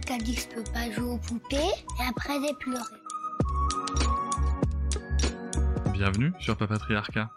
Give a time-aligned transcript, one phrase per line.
[0.00, 2.82] qui a dit que je peux pas jouer aux poupées et après j'ai pleuré.
[5.92, 7.30] Bienvenue sur Papatriarcat,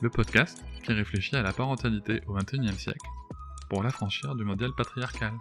[0.00, 3.06] le podcast qui réfléchit à la parentalité au XXIe siècle
[3.68, 5.34] pour l'affranchir du modèle patriarcal.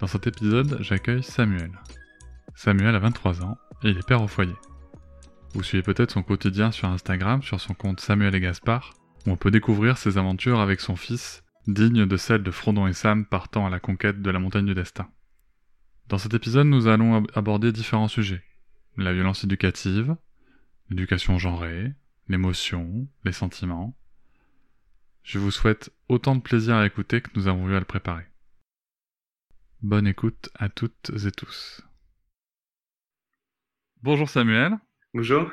[0.00, 1.70] Dans cet épisode, j'accueille Samuel.
[2.54, 4.56] Samuel a 23 ans et il est père au foyer.
[5.54, 8.94] Vous suivez peut-être son quotidien sur Instagram sur son compte Samuel et Gaspard,
[9.30, 13.26] on peut découvrir ses aventures avec son fils, dignes de celles de Frodon et Sam
[13.26, 15.10] partant à la conquête de la montagne du destin.
[16.08, 18.44] Dans cet épisode, nous allons aborder différents sujets.
[18.96, 20.16] La violence éducative,
[20.88, 21.92] l'éducation genrée,
[22.28, 23.96] l'émotion, les sentiments.
[25.22, 28.26] Je vous souhaite autant de plaisir à écouter que nous avons eu à le préparer.
[29.82, 31.82] Bonne écoute à toutes et tous.
[34.02, 34.78] Bonjour Samuel.
[35.12, 35.50] Bonjour.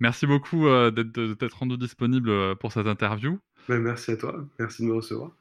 [0.00, 3.38] Merci beaucoup euh, d'être rendu disponible euh, pour cette interview.
[3.68, 5.32] Ben, merci à toi, merci de me recevoir.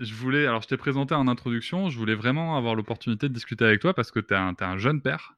[0.00, 3.64] Je voulais, alors je t'ai présenté en introduction, je voulais vraiment avoir l'opportunité de discuter
[3.64, 5.36] avec toi parce que tu es, un jeune père.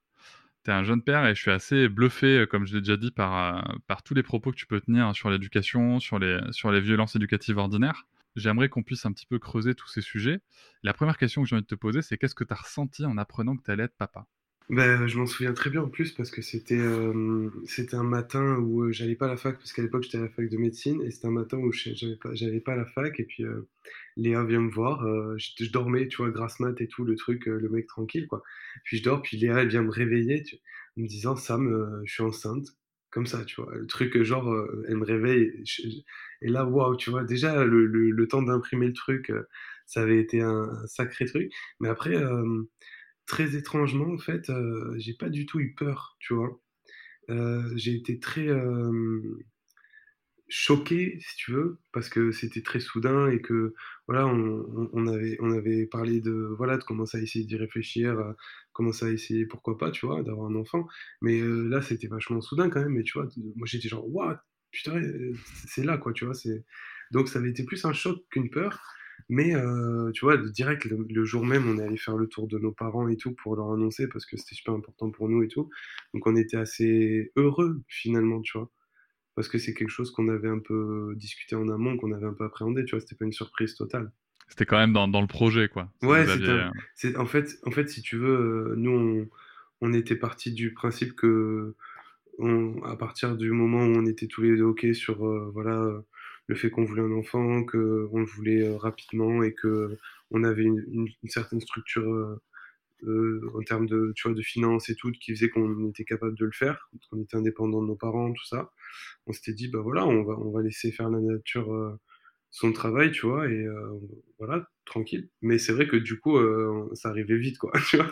[0.64, 2.96] Tu es un jeune père et je suis assez bluffé, euh, comme je l'ai déjà
[2.96, 6.70] dit, par, par tous les propos que tu peux tenir sur l'éducation, sur les, sur
[6.70, 10.40] les violences éducatives ordinaires j'aimerais qu'on puisse un petit peu creuser tous ces sujets.
[10.82, 13.04] La première question que j'ai envie de te poser, c'est qu'est-ce que tu as ressenti
[13.04, 14.26] en apprenant que tu allais être papa?
[14.68, 18.56] Ben, je m'en souviens très bien en plus parce que c'était euh, c'était un matin
[18.56, 20.56] où euh, j'allais pas à la fac parce qu'à l'époque j'étais à la fac de
[20.56, 23.44] médecine et c'était un matin où j'avais pas j'allais pas à la fac et puis
[23.44, 23.68] euh,
[24.16, 25.04] Léa vient me voir
[25.38, 28.42] je, dormais tu vois grasse mat et tout le truc le mec tranquille quoi
[28.84, 30.42] puis je dors puis Léa elle vient me réveiller
[30.96, 32.66] en me disant Sam je suis enceinte
[33.16, 33.74] comme ça, tu vois.
[33.74, 35.64] Le truc, genre, euh, elle me réveille.
[36.42, 39.48] Et, là, waouh, tu vois, déjà, le, temps d'imprimer le truc, euh,
[39.86, 41.50] ça avait été un, sacré truc.
[41.80, 42.62] Mais après, euh,
[43.26, 44.50] très étrangement, en fait,
[44.96, 46.60] j'ai pas du tout eu peur, tu vois.
[47.76, 48.48] j'ai été très
[50.48, 53.74] choqué, si tu veux, parce que c'était très soudain et que
[54.06, 58.16] voilà, on, avait, on avait parlé de voilà de commencer à essayer d'y réfléchir,
[58.72, 60.86] commencer à essayer pourquoi pas, tu vois, d'avoir un enfant.
[61.20, 62.92] Mais euh, là, c'était vachement soudain quand même.
[62.92, 64.36] Mais tu vois, moi j'étais genre waouh,
[64.70, 65.00] putain,
[65.66, 66.34] c'est là quoi, tu vois.
[67.10, 68.80] Donc ça avait été plus un choc qu'une peur.
[69.28, 72.58] Mais euh, tu vois, direct le, jour même, on est allé faire le tour de
[72.58, 75.48] nos parents et tout pour leur annoncer parce que c'était super important pour nous et
[75.48, 75.68] tout.
[76.14, 78.70] Donc on était assez heureux finalement, tu vois
[79.36, 82.32] parce que c'est quelque chose qu'on avait un peu discuté en amont, qu'on avait un
[82.32, 84.10] peu appréhendé, tu vois, c'était pas une surprise totale.
[84.48, 85.92] C'était quand même dans, dans, le projet, quoi.
[86.02, 86.24] Ouais,
[86.94, 89.28] c'est en fait, en fait, si tu veux, euh, nous, on,
[89.82, 91.74] on était parti du principe que,
[92.38, 96.02] on, à partir du moment où on était tous les deux OK sur, euh, voilà,
[96.48, 97.78] le fait qu'on voulait un enfant, qu'on
[98.20, 99.96] le voulait euh, rapidement et que
[100.30, 102.38] on avait une, certaine structure
[103.04, 106.52] euh, en termes de, de finances et tout, qui faisait qu'on était capable de le
[106.52, 108.72] faire, qu'on était indépendant de nos parents, tout ça.
[109.26, 111.92] On s'était dit, bah voilà, on va, on va laisser faire la nature euh,
[112.50, 113.98] son travail, tu vois, et euh,
[114.38, 115.28] voilà, tranquille.
[115.42, 116.38] Mais c'est vrai que du coup,
[116.94, 118.10] ça arrivait vite, quoi, tu vois.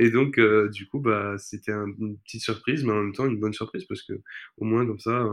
[0.00, 0.38] Et donc,
[0.70, 4.02] du coup, bah, c'était une petite surprise, mais en même temps une bonne surprise, parce
[4.02, 4.12] que
[4.58, 5.26] au moins, comme ça,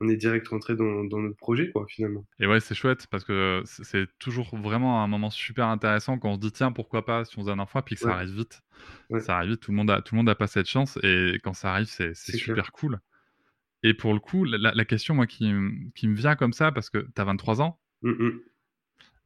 [0.00, 2.26] on est direct rentré dans, notre projet, quoi, finalement.
[2.40, 6.34] Et ouais, c'est chouette parce que c'est toujours vraiment un moment super intéressant quand on
[6.34, 8.62] se dit tiens, pourquoi pas si on faisait un enfant, puis que ça arrive vite.
[9.20, 11.38] Ça arrive vite, tout le monde a, tout le monde a pas cette chance et
[11.42, 13.00] quand ça arrive, c'est super cool.
[13.82, 15.52] Et pour le coup, la, question, moi, qui,
[15.94, 17.78] qui, me vient comme ça, parce que tu as 23 ans,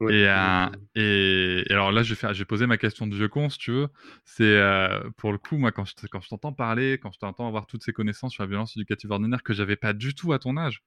[0.03, 3.73] Euh, et, et, alors là, je vais, poser ma question de vieux con, si tu
[3.73, 3.89] veux.
[4.25, 7.49] C'est euh, pour le coup, moi, quand je, quand je t'entends parler, quand je t'entends
[7.49, 10.39] avoir toutes ces connaissances sur la violence éducative ordinaire que j'avais pas du tout à
[10.39, 10.83] ton âge,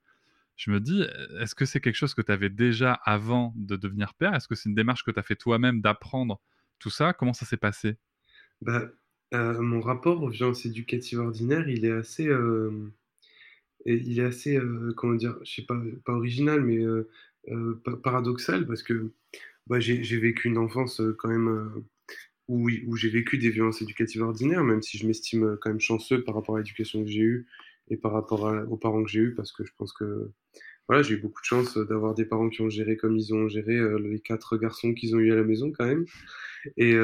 [0.55, 1.03] je me dis,
[1.39, 4.33] est-ce que c'est quelque chose que tu avais déjà avant de devenir père?
[4.33, 6.39] Est-ce que c'est une démarche que tu as fait toi-même d'apprendre
[6.79, 7.13] tout ça?
[7.13, 7.97] Comment ça s'est passé?
[8.61, 8.89] Bah,
[9.33, 12.29] euh, Mon rapport aux violences éducatives ordinaires, il est assez.
[13.85, 14.59] il est assez,
[14.95, 16.85] comment dire, je sais pas, pas original, mais
[18.03, 19.11] paradoxal parce que
[19.67, 21.85] bah, j'ai vécu une enfance euh, quand même euh,
[22.47, 26.35] où, j'ai vécu des violences éducatives ordinaires, même si je m'estime quand même chanceux par
[26.35, 27.47] rapport à l'éducation que j'ai eue
[27.89, 30.31] et par rapport aux parents que j'ai eus, parce que je pense que
[30.87, 33.47] voilà, j'ai eu beaucoup de chance d'avoir des parents qui ont géré comme ils ont
[33.47, 36.05] géré les quatre garçons qu'ils ont eu à la maison quand même.
[36.75, 36.95] Et,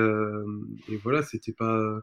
[1.04, 2.02] voilà, c'était pas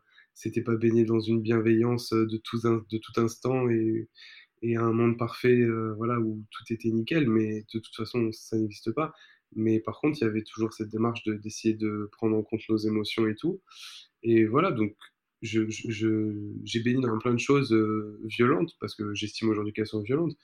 [0.65, 4.09] pas baigné dans une bienveillance de tout, de tout instant et,
[4.65, 8.57] et un monde parfait, euh, voilà, où tout était nickel, mais de toute façon, ça
[8.57, 9.13] n'existe pas.
[9.55, 12.79] Mais par contre, il y avait toujours cette démarche d'essayer de, prendre en compte nos
[12.79, 13.61] émotions et tout.
[14.23, 14.97] Et voilà, donc
[15.43, 20.03] j'ai je, baigné dans plein de choses euh, violentes, parce que j'estime aujourd'hui qu'elles sont
[20.03, 20.37] violentes,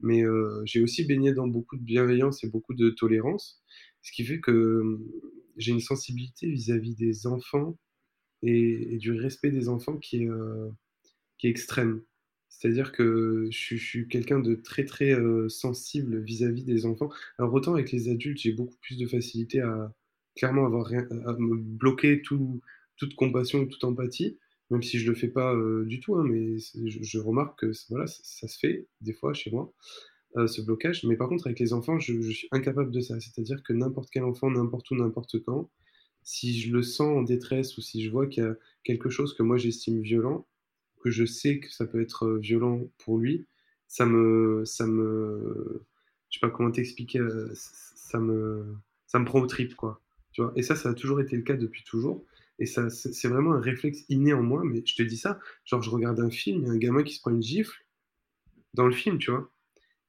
[0.00, 3.62] mais euh, j'ai aussi baigné dans beaucoup de bienveillance et beaucoup de tolérance,
[4.02, 5.08] ce qui fait que hum,
[5.56, 7.78] j'ai une sensibilité vis-à-vis des enfants
[8.42, 10.28] et, du respect des enfants qui est,
[11.38, 12.02] qui est extrême.
[12.48, 15.14] C'est-à-dire que je, suis quelqu'un de très très
[15.48, 17.10] sensible vis-à-vis des enfants.
[17.38, 19.92] Alors autant avec les adultes, j'ai beaucoup plus de facilité à
[20.36, 22.60] clairement avoir rien, à me bloquer tout,
[22.96, 24.38] toute compassion toute empathie
[24.70, 28.06] même si je le fais pas euh, du tout, hein, mais je, remarque que voilà,
[28.06, 29.72] ça, se fait des fois chez moi,
[30.36, 31.04] euh, ce blocage.
[31.04, 33.18] Mais par contre, avec les enfants, je, suis incapable de ça.
[33.20, 35.70] C'est-à-dire que n'importe quel enfant, n'importe où, n'importe quand,
[36.22, 38.54] si je le sens en détresse ou si je vois qu'il y a
[38.84, 40.46] quelque chose que moi j'estime violent,
[40.98, 43.46] que je sais que ça peut être euh, violent pour lui,
[43.86, 45.82] ça me, ça me,
[46.30, 47.20] je sais pas comment t'expliquer,
[47.54, 50.00] ça me, ça me prend au trip quoi.
[50.32, 50.52] Tu vois?
[50.56, 52.24] Et ça, ça a toujours été le cas depuis toujours.
[52.58, 54.62] Et ça, c'est vraiment un réflexe inné en moi.
[54.64, 57.02] Mais je te dis ça, genre, je regarde un film, il y a un gamin
[57.02, 57.84] qui se prend une gifle
[58.74, 59.50] dans le film, tu vois?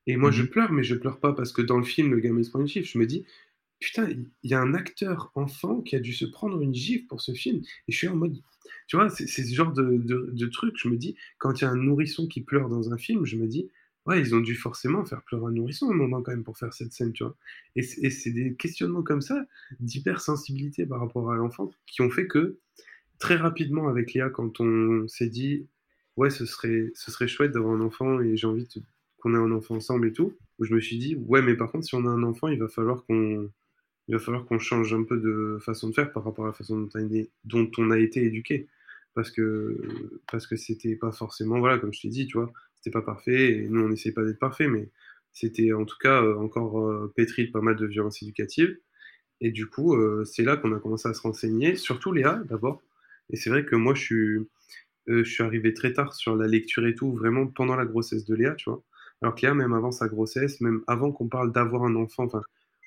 [0.07, 0.49] Et moi, je mhm.
[0.49, 2.67] pleure, mais je pleure pas parce que dans le film, le gamin se prend une
[2.67, 2.87] gifle.
[2.87, 3.25] Je me dis,
[3.79, 4.09] putain,
[4.43, 7.33] il y a un acteur enfant qui a dû se prendre une gifle pour ce
[7.33, 7.61] film.
[7.87, 8.37] Et je suis en mode,
[8.87, 10.75] tu vois, c'est ce genre de, truc.
[10.77, 13.37] Je me dis, quand il y a un nourrisson qui pleure dans un film, je
[13.37, 13.69] me dis,
[14.05, 16.73] ouais, ils ont dû forcément faire pleurer un nourrisson un moment quand même pour faire
[16.73, 17.35] cette scène, tu vois.
[17.75, 19.45] Et c'est des questionnements comme ça,
[19.79, 22.59] d'hypersensibilité par rapport à l'enfant, qui ont fait que
[23.19, 25.67] très rapidement avec Léa, quand on s'est dit,
[26.17, 28.67] ouais, ce serait, ce serait chouette d'avoir un enfant et j'ai envie
[29.19, 31.71] qu'on ait un enfant ensemble et tout, où je me suis dit, ouais, mais par
[31.71, 33.49] contre, si on a un enfant, il va falloir qu'on
[34.09, 36.53] il va falloir qu'on change un peu de façon de faire par rapport à la
[36.53, 36.89] façon
[37.45, 38.67] dont on a, été éduqué.
[39.13, 39.77] Parce que
[40.31, 43.51] parce que c'était pas forcément, voilà, comme je t'ai dit, tu vois, c'était pas parfait,
[43.51, 44.89] et nous on n'essayait pas d'être parfait, mais
[45.31, 48.79] c'était en tout cas euh, encore euh, pétri de pas mal de violences éducatives.
[49.41, 52.81] Et du coup, euh, c'est là qu'on a commencé à se renseigner, surtout Léa d'abord.
[53.29, 54.49] Et c'est vrai que moi, je suis,
[55.07, 58.55] je arrivé très tard sur la lecture et tout, vraiment pendant la grossesse de Léa,
[58.55, 58.83] tu vois.
[59.21, 62.41] Alors que Léa, même avant sa grossesse, même avant qu'on parle d'avoir un enfant, enfin,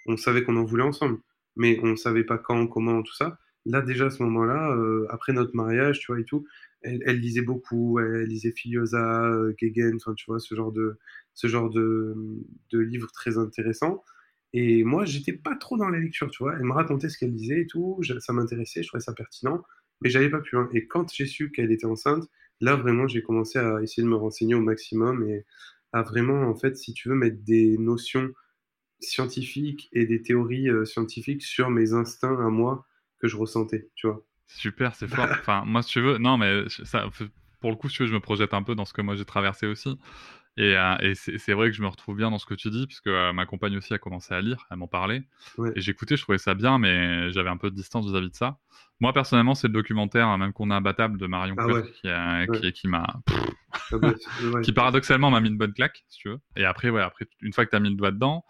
[0.07, 1.19] on savait qu'on en voulait ensemble,
[1.57, 3.39] mais on savait pas quand, comment, tout ça.
[3.65, 4.77] Là, déjà à ce moment-là,
[5.09, 6.45] après notre mariage, tu vois, et tout,
[6.83, 10.99] elle, lisait beaucoup, elle lisait Filiosa, euh, Gegen, enfin tu vois, ce genre de,
[11.35, 12.15] ce genre de,
[12.71, 14.05] de livres très intéressants.
[14.53, 16.55] Et moi, j'étais pas trop dans la lecture, tu vois.
[16.57, 19.63] Elle me racontait ce qu'elle lisait et tout, ça m'intéressait, je trouvais ça pertinent,
[20.03, 20.57] mais j'avais pas pu.
[20.57, 20.69] Hein.
[20.75, 22.29] Et quand j'ai su qu'elle était enceinte,
[22.61, 25.47] là vraiment, j'ai commencé à essayer de me renseigner au maximum et
[25.93, 28.31] à vraiment, en fait, si tu veux, mettre des notions
[29.05, 32.87] scientifiques et des théories euh, scientifiques sur mes instincts à moi
[33.19, 34.25] que je ressentais, tu vois.
[34.47, 35.27] Super, c'est fort.
[35.31, 37.09] Enfin, moi, si tu veux, non, mais ça,
[37.61, 39.15] pour le coup, si tu veux, je me projette un peu dans ce que moi
[39.15, 39.99] j'ai traversé aussi.
[40.59, 42.87] Et, euh, et c'est vrai que je me retrouve bien dans ce que tu dis,
[42.87, 45.23] puisque euh, ma compagne aussi a commencé à lire, elle m'en parlait.
[45.75, 48.59] Et j'écoutais, je trouvais ça bien, mais j'avais un peu de distance vis-à-vis de ça.
[49.01, 52.89] Moi, personnellement, c'est le documentaire, hein, même qu'on a imbattable de Marion ah qui, qui,
[52.89, 53.07] m'a.
[53.91, 54.13] Ah bah,
[54.63, 56.41] qui paradoxalement m'a mis une bonne claque, si tu veux.
[56.57, 58.45] Et après, ouais, après, une fois que tu as mis le doigt dedans,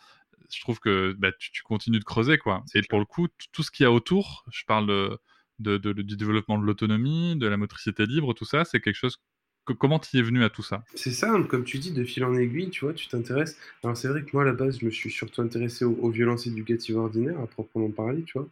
[0.52, 2.64] je trouve que bah, tu, tu, continues de creuser, quoi.
[2.74, 5.18] Et pour le coup, tout ce qu'il y a autour, je parle de
[5.62, 9.18] de, du développement de l'autonomie, de la motricité libre, tout ça, c'est quelque chose.
[9.64, 10.84] Comment tu es venu à tout ça?
[10.94, 13.56] C'est ça, hein, comme tu dis, de fil en aiguille, tu vois, tu t'intéresses.
[13.84, 16.48] Alors c'est vrai que moi, à la base, je me suis surtout intéressé aux, violences
[16.48, 18.48] éducatives ordinaires, à proprement parler, tu vois,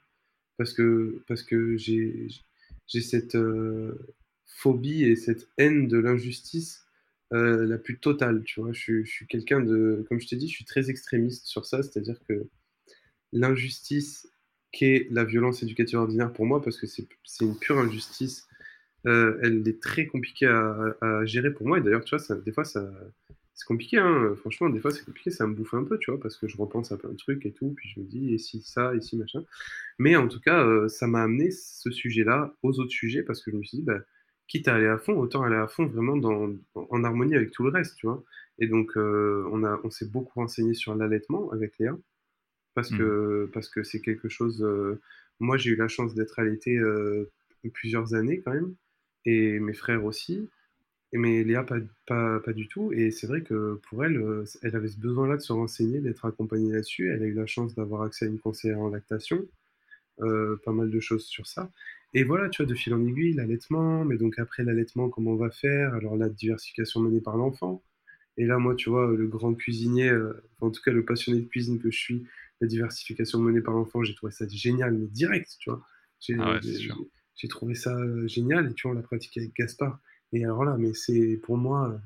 [0.56, 2.28] parce que, parce que j'ai,
[2.86, 3.98] j'ai cette euh,
[4.46, 6.86] phobie et cette haine de l'injustice
[7.32, 8.72] euh, la plus totale, tu vois.
[8.72, 12.18] Je, suis quelqu'un de, comme je t'ai dit, je suis très extrémiste sur ça, c'est-à-dire
[12.28, 12.48] que
[13.32, 14.28] l'injustice
[14.72, 17.06] qu'est la violence éducative ordinaire pour moi, parce que c'est
[17.40, 18.46] une pure injustice.
[19.06, 21.78] Euh, elle est très compliquée à, gérer pour moi.
[21.78, 22.80] Et d'ailleurs, tu vois, des fois, c'est
[23.66, 23.98] compliqué.
[23.98, 24.34] Hein.
[24.36, 25.30] Franchement, des fois, c'est compliqué.
[25.30, 27.44] Ça me bouffe un peu, tu vois, parce que je repense à plein de trucs
[27.46, 27.72] et tout.
[27.76, 29.42] Puis je me dis, et si ça, et si machin.
[29.98, 33.50] Mais en tout cas, euh, ça m'a amené ce sujet-là aux autres sujets, parce que
[33.50, 34.00] je me suis dit, bah,
[34.50, 37.62] quitte à aller à fond, autant aller à fond vraiment dans, en harmonie avec tout
[37.62, 38.22] le reste, tu vois.
[38.58, 41.96] Et donc, euh, on, a, on s'est beaucoup renseigné sur l'allaitement avec Léa
[42.74, 42.98] parce mmh.
[42.98, 44.62] que parce que c'est quelque chose.
[44.62, 45.00] Euh,
[45.38, 47.30] moi, j'ai eu la chance d'être allaité euh,
[47.72, 48.74] plusieurs années quand même,
[49.24, 50.48] et mes frères aussi.
[51.12, 52.92] Et mais Léa, pas, pas, pas du tout.
[52.92, 56.72] Et c'est vrai que pour elle, elle avait ce besoin-là de se renseigner, d'être accompagnée
[56.72, 57.08] là-dessus.
[57.12, 59.46] Elle a eu la chance d'avoir accès à une conseillère en lactation,
[60.18, 61.70] pas mal de choses sur ça.
[62.12, 65.36] Et voilà, tu vois, de fil en aiguille, l'allaitement, mais donc après l'allaitement, comment on
[65.36, 65.94] va faire?
[65.94, 67.82] Alors la diversification menée par l'enfant.
[68.36, 70.12] Et là, moi, tu vois, le grand cuisinier,
[70.60, 72.26] en tout cas le passionné de cuisine que je suis,
[72.60, 75.82] la diversification menée par l'enfant, j'ai trouvé ça génial, mais direct, tu vois.
[76.20, 76.60] J'ai ah
[77.48, 79.98] trouvé ça euh, génial et tu vois, on l'a pratiqué avec Gaspard.
[80.32, 82.00] Et alors là, mais c'est pour moi,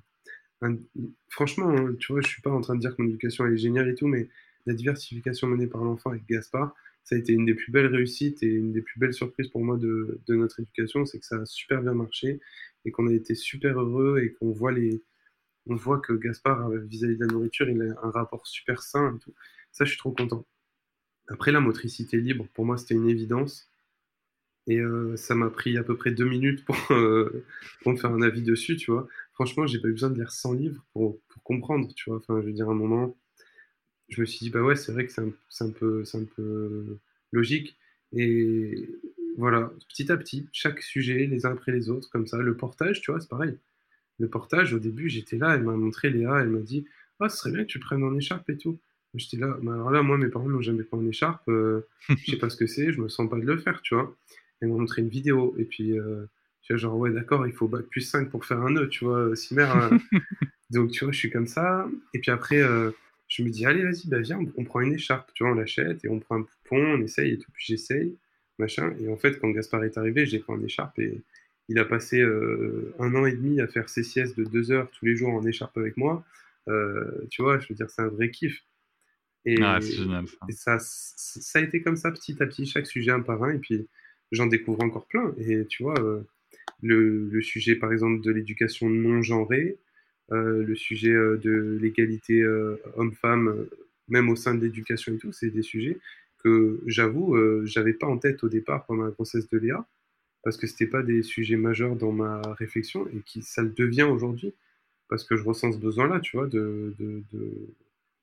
[1.28, 3.54] franchement, hein, tu vois, je suis pas en train de dire que mon éducation elle
[3.54, 4.28] est géniale et tout, mais
[4.66, 8.42] la diversification menée par l'enfant avec Gaspard, ça a été une des plus belles réussites
[8.42, 11.46] et une des plus belles surprises pour moi de, notre éducation, c'est que ça a
[11.46, 12.40] super bien marché
[12.84, 15.02] et qu'on a été super heureux et qu'on voit les,
[15.66, 19.18] on voit que Gaspard, vis-à-vis de la nourriture, il a un rapport super sain et
[19.20, 19.34] tout.
[19.70, 20.46] Ça, je suis trop content.
[21.28, 23.70] Après, la motricité libre, pour moi, c'était une évidence.
[24.66, 27.44] Et euh, ça m'a pris à peu près deux minutes pour, euh,
[27.82, 29.06] pour, me faire un avis dessus, tu vois.
[29.32, 32.18] Franchement, j'ai pas eu besoin de lire 100 livres pour, pour, comprendre, tu vois.
[32.18, 33.16] Enfin, je veux dire, à un moment,
[34.08, 36.99] je me suis dit, bah ouais, c'est vrai que c'est un, un, peu, un peu
[37.32, 37.76] logique.
[38.12, 38.88] Et
[39.37, 42.38] voilà, petit à petit, chaque sujet, les uns après les autres, comme ça.
[42.38, 43.58] Le portage, tu vois, c'est pareil.
[44.18, 46.87] Le portage, au début, j'étais là, elle m'a montré Léa, elle m'a dit,
[47.20, 48.78] ah, ce serait bien que tu prennes en écharpe et tout.
[49.14, 52.32] J'étais là, bah, alors là, moi, mes parents n'ont jamais pris en écharpe, euh, je
[52.32, 54.14] sais pas ce que c'est, je me sens pas de le faire, tu vois.
[54.61, 56.26] Elle m'a montré une vidéo, et puis, euh,
[56.62, 59.04] tu vois, genre, ouais, d'accord, il faut bac plus 5 pour faire un nœud, tu
[59.04, 59.62] vois, Simer.
[59.62, 59.99] Hein.
[60.70, 62.90] Donc, tu vois, je suis comme ça, et puis après, euh,
[63.35, 66.05] je me dis, allez, vas-y, bah, viens, on, prend une écharpe, tu vois, on l'achète,
[66.05, 68.17] et on prend un poupon, on essaye, et tout, puis j'essaye,
[68.59, 68.95] machin.
[69.00, 71.21] Et en fait, quand Gaspard est arrivé, j'ai pris en écharpe, et
[71.69, 74.88] il a passé euh, un an et demi à faire ses siestes de deux heures
[74.93, 76.25] tous les jours en écharpe avec moi.
[76.69, 78.62] Euh, tu vois, je veux dire, c'est un vrai kiff.
[79.47, 80.79] Et, ah, génial, ça.
[80.79, 83.88] ça, a été comme ça petit à petit, chaque sujet un par un, et puis
[84.31, 85.35] j'en découvre encore plein.
[85.38, 86.23] Et tu vois, euh,
[86.83, 89.76] le, le, sujet par exemple de l'éducation non genrée,
[90.31, 92.45] le sujet de l'égalité
[92.97, 93.66] homme-femme,
[94.09, 95.99] même au sein de l'éducation et tout, c'est des sujets
[96.43, 99.87] que j'avoue, j'avais pas en tête au départ pendant la grossesse de Léa
[100.43, 104.02] parce que c'était pas des sujets majeurs dans ma réflexion et qui ça le devient
[104.02, 104.54] aujourd'hui
[105.09, 106.95] parce que je ressens ce besoin-là, tu vois, de,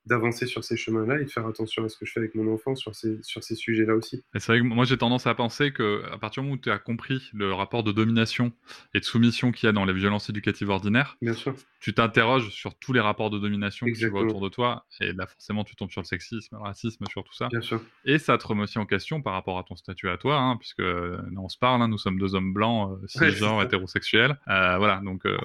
[0.06, 2.52] d'avancer sur ces chemins-là et de faire attention à ce que je fais avec mon
[2.52, 4.24] enfant sur ces, sur ces sujets-là aussi.
[4.34, 6.70] C'est vrai que moi j'ai tendance à penser que à partir du moment où tu
[6.70, 8.52] as compris le rapport de domination
[8.94, 11.54] et de soumission qu'il y a dans les violences éducatives ordinaires, Bien sûr.
[11.80, 15.12] tu t'interroges sur tous les rapports de domination que tu vois autour de toi et
[15.12, 17.48] là forcément tu tombes sur le sexisme, le racisme, sur tout ça.
[17.48, 17.80] Bien sûr.
[18.04, 20.56] Et ça te remet aussi en question par rapport à ton statut à toi, hein,
[20.56, 24.38] puisque on se parle, hein, nous sommes deux hommes blancs, euh, cisgenres, hétérosexuels.
[24.48, 25.36] Euh, voilà, donc euh,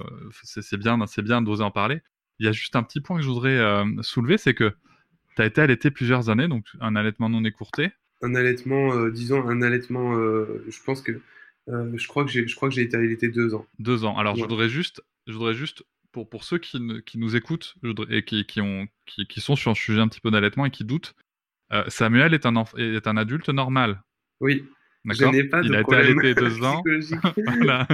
[0.44, 2.02] c'est bien, c'est bien d'oser en parler.
[2.39, 4.74] Il y a juste un petit point que je voudrais euh, soulever, c'est que
[5.36, 7.91] tu as été allaité plusieurs années, donc un allaitement non écourté.
[8.22, 11.20] Un allaitement, euh, disons, un allaitement, euh, je pense que
[11.67, 13.65] je crois que j'ai, je crois que j'ai été allaité deux ans.
[13.77, 14.17] Deux ans.
[14.17, 17.75] Alors je voudrais juste, je voudrais juste pour, pour ceux qui, qui nous écoutent
[18.10, 20.72] et qui, qui, ont, qui, qui, sont sur un sujet un petit peu d'allaitement et
[20.72, 21.13] qui doutent,
[21.89, 24.01] Samuel est un, est un adulte normal.
[24.39, 24.63] Oui.
[25.03, 25.32] D'accord.
[25.51, 26.82] Pas Il a été allaité deux ans.
[27.46, 27.88] voilà.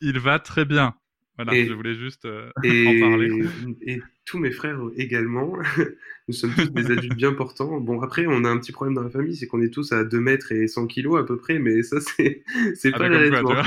[0.00, 0.94] Il va très bien.
[1.36, 3.44] Voilà, je voulais juste euh, en parler.
[3.82, 5.56] Et tous mes frères également.
[6.28, 7.80] Nous sommes tous des adultes bien portants.
[7.80, 10.04] Bon, après, on a un petit problème dans la famille, c'est qu'on est tous à
[10.04, 12.44] 2 mètres et 100 kilos à peu près, mais ça, c'est,
[12.76, 13.62] c'est ah, pas l'allaitement.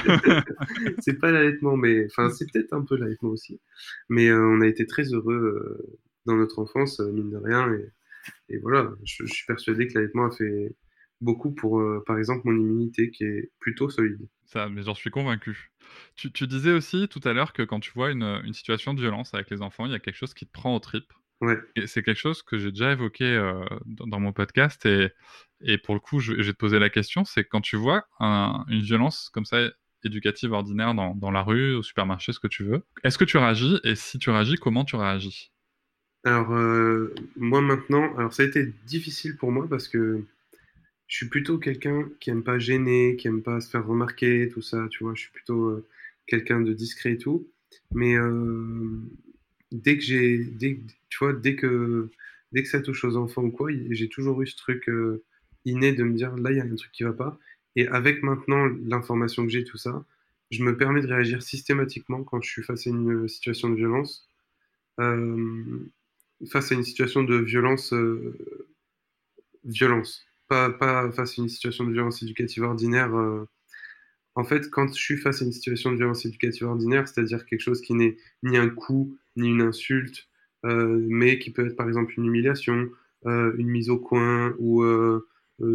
[1.00, 3.60] c'est pas l'allaitement, mais enfin, c'est peut-être un peu l'allaitement aussi.
[4.10, 7.72] Mais euh, on a été très heureux euh, dans notre enfance, mine de rien.
[7.74, 10.74] Et, et voilà, je, je, suis persuadé que l'allaitement a fait
[11.20, 14.28] beaucoup pour, par exemple, mon immunité qui est plutôt solide.
[14.46, 15.72] Ça, mais j'en suis convaincu.
[16.16, 19.02] Tu, tu, disais aussi tout à l'heure que quand tu vois une, une, situation de
[19.02, 21.14] violence avec les enfants, il y a quelque chose qui te prend au tripes.
[21.40, 21.60] Ouais.
[21.86, 25.12] c'est quelque chose que j'ai déjà évoqué euh, dans, mon podcast et,
[25.62, 28.06] et pour le coup, je, je, vais te poser la question, c'est quand tu vois
[28.20, 29.70] un, une violence comme ça
[30.04, 33.38] éducative ordinaire dans, dans, la rue, au supermarché, ce que tu veux, est-ce que tu
[33.38, 35.52] réagis et si tu réagis, comment tu réagis?
[36.24, 40.24] Alors euh, moi maintenant, alors ça a été difficile pour moi parce que
[41.08, 44.62] je suis plutôt quelqu'un qui aime pas gêner, qui aime pas se faire remarquer, tout
[44.62, 45.14] ça, tu vois.
[45.16, 45.88] Je suis plutôt euh,
[46.28, 47.50] quelqu'un de discret et tout.
[47.94, 49.00] Mais euh,
[49.72, 52.10] dès que j'ai, dès, tu vois, dès que,
[52.52, 55.24] dès que ça touche aux enfants ou quoi, j'ai toujours eu ce truc euh,
[55.66, 57.40] inné de me dire là, il y a un truc qui va pas.
[57.76, 60.06] Et avec maintenant l'information que j'ai, tout ça,
[60.52, 64.30] je me permets de réagir systématiquement quand je suis face à une situation de violence.
[64.98, 67.94] face à une situation de violence,
[69.64, 73.16] violence pas, face à une situation de violence éducative ordinaire.
[73.16, 73.46] Euh,
[74.36, 77.62] en fait, quand je suis face à une situation de violence éducative ordinaire, c'est-à-dire quelque
[77.62, 80.28] chose qui n'est ni un coup, ni une insulte,
[80.66, 82.90] euh, mais qui peut être par exemple une humiliation,
[83.26, 84.84] euh, une mise au coin, ou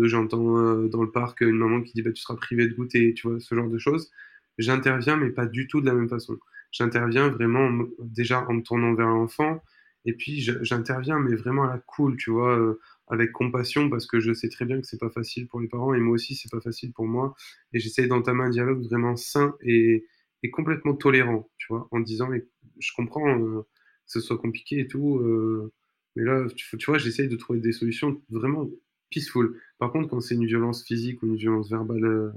[0.03, 3.29] j'entends dans le parc une maman qui dit bah, tu seras privé de goûter, tu
[3.29, 4.11] vois, ce genre de choses.
[4.59, 6.39] J'interviens, mais pas du tout de la même façon.
[6.71, 9.63] J'interviens vraiment déjà en me tournant vers l'enfant,
[10.05, 12.77] et puis j'interviens, mais vraiment à la cool, tu vois
[13.13, 15.93] avec compassion parce que je sais très bien que c'est pas facile pour les parents
[15.93, 17.37] et moi aussi c'est pas facile pour moi.
[17.75, 20.07] Et j'essaie d'entamer un dialogue vraiment sain et,
[20.43, 22.47] et, complètement tolérant tu vois en disant mais
[22.79, 25.73] je comprends euh, que ce soit compliqué et tout euh,
[26.17, 28.67] mais là tu, vois j'essaie de trouver des solutions vraiment
[29.11, 29.61] peaceful.
[29.79, 32.31] Par contre quand c'est une violence physique ou une violence verbale euh,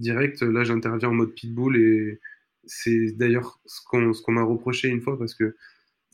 [0.00, 2.20] directe là j'interviens en mode pitbull et
[2.64, 5.54] c'est d'ailleurs ce qu'on ce qu'on m'a reproché une fois parce que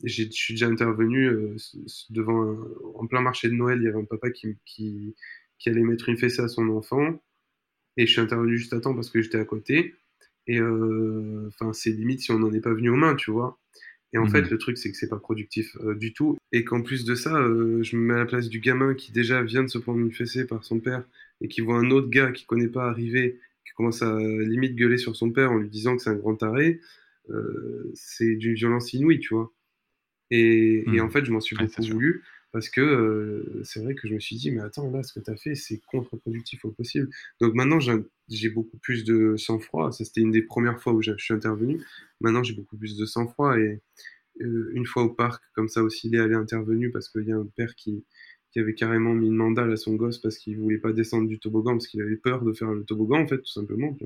[0.03, 1.29] je suis déjà intervenu
[2.09, 2.57] devant
[2.95, 3.79] en plein marché de Noël.
[3.79, 5.15] Il y avait un papa qui, qui,
[5.57, 7.21] qui, allait mettre une fessée à son enfant.
[7.97, 9.95] Et je suis intervenu juste à temps parce que j'étais à côté.
[10.47, 13.59] Et enfin, c'est limite si on n'en est pas venu aux mains, tu vois.
[14.13, 16.37] Et en fait, mmh le truc, c'est que c'est pas productif du tout.
[16.51, 19.41] Et qu'en plus de ça, je me mets à la place du gamin qui déjà
[19.43, 21.03] vient de se prendre une fessée par son père
[21.41, 24.97] et qui voit un autre gars qui connaît pas arriver, qui commence à limite gueuler
[24.97, 26.79] sur son père en lui disant que c'est un grand taré.
[27.93, 29.54] c'est d'une violence inouïe, tu vois.
[30.31, 32.23] Et, et, en fait, je m'en suis beaucoup voulu
[32.55, 35.29] parce que c'est vrai que je me suis dit, mais attends, là, ce que tu
[35.29, 37.09] as fait, c'est contre-productif au possible.
[37.41, 39.91] Donc maintenant, j'ai beaucoup plus de sang-froid.
[39.91, 41.83] Ça, c'était une des premières fois où je suis intervenu.
[42.21, 43.59] Maintenant, j'ai beaucoup plus de sang-froid.
[43.59, 43.81] Et
[44.39, 47.35] une fois au parc, comme ça aussi, il est allé intervenu parce qu'il y a
[47.35, 48.05] un père qui,
[48.51, 51.39] qui, avait carrément mis une mandale à son gosse parce qu'il voulait pas descendre du
[51.39, 53.97] toboggan, parce qu'il avait peur de faire le toboggan, en fait, tout simplement.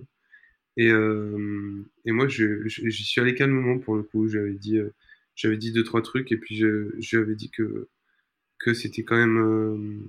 [0.75, 4.27] Et, et moi, j'y suis allé calmement pour le coup.
[4.27, 4.79] J'avais dit,
[5.39, 7.89] j'avais dit deux, trois trucs, et puis je, je lui avais dit que
[8.59, 9.99] que c'était quand même euh,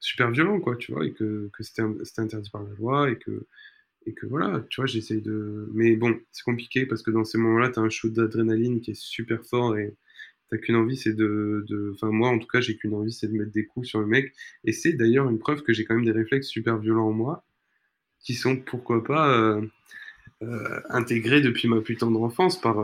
[0.00, 1.82] super violent, quoi, tu vois, et que, que c'était
[2.22, 3.46] interdit par la loi, et que,
[4.06, 5.68] et que voilà, tu vois, j'essaye de.
[5.74, 8.92] Mais bon, c'est compliqué parce que dans ces moments-là, tu as un shoot d'adrénaline qui
[8.92, 9.94] est super fort et
[10.50, 11.92] t'as qu'une envie, c'est de, de.
[11.94, 14.06] Enfin, moi, en tout cas, j'ai qu'une envie, c'est de mettre des coups sur le
[14.06, 14.32] mec.
[14.64, 17.44] Et c'est d'ailleurs une preuve que j'ai quand même des réflexes super violents en moi
[18.20, 19.62] qui sont, pourquoi pas, euh,
[20.42, 22.80] euh, intégrés depuis ma plus tendre enfance par,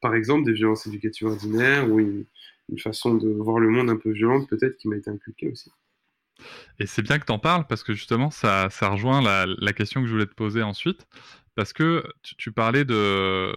[0.00, 4.10] par exemple, des violences éducatives ordinaires ou une façon de voir le monde un peu
[4.10, 5.70] violente peut-être qui m'a été inculquée aussi.
[6.78, 10.00] Et c'est bien que tu en parles parce que justement, ça, ça rejoint la, question
[10.00, 11.06] que je voulais te poser ensuite.
[11.54, 13.52] Parce que tu, parlais de,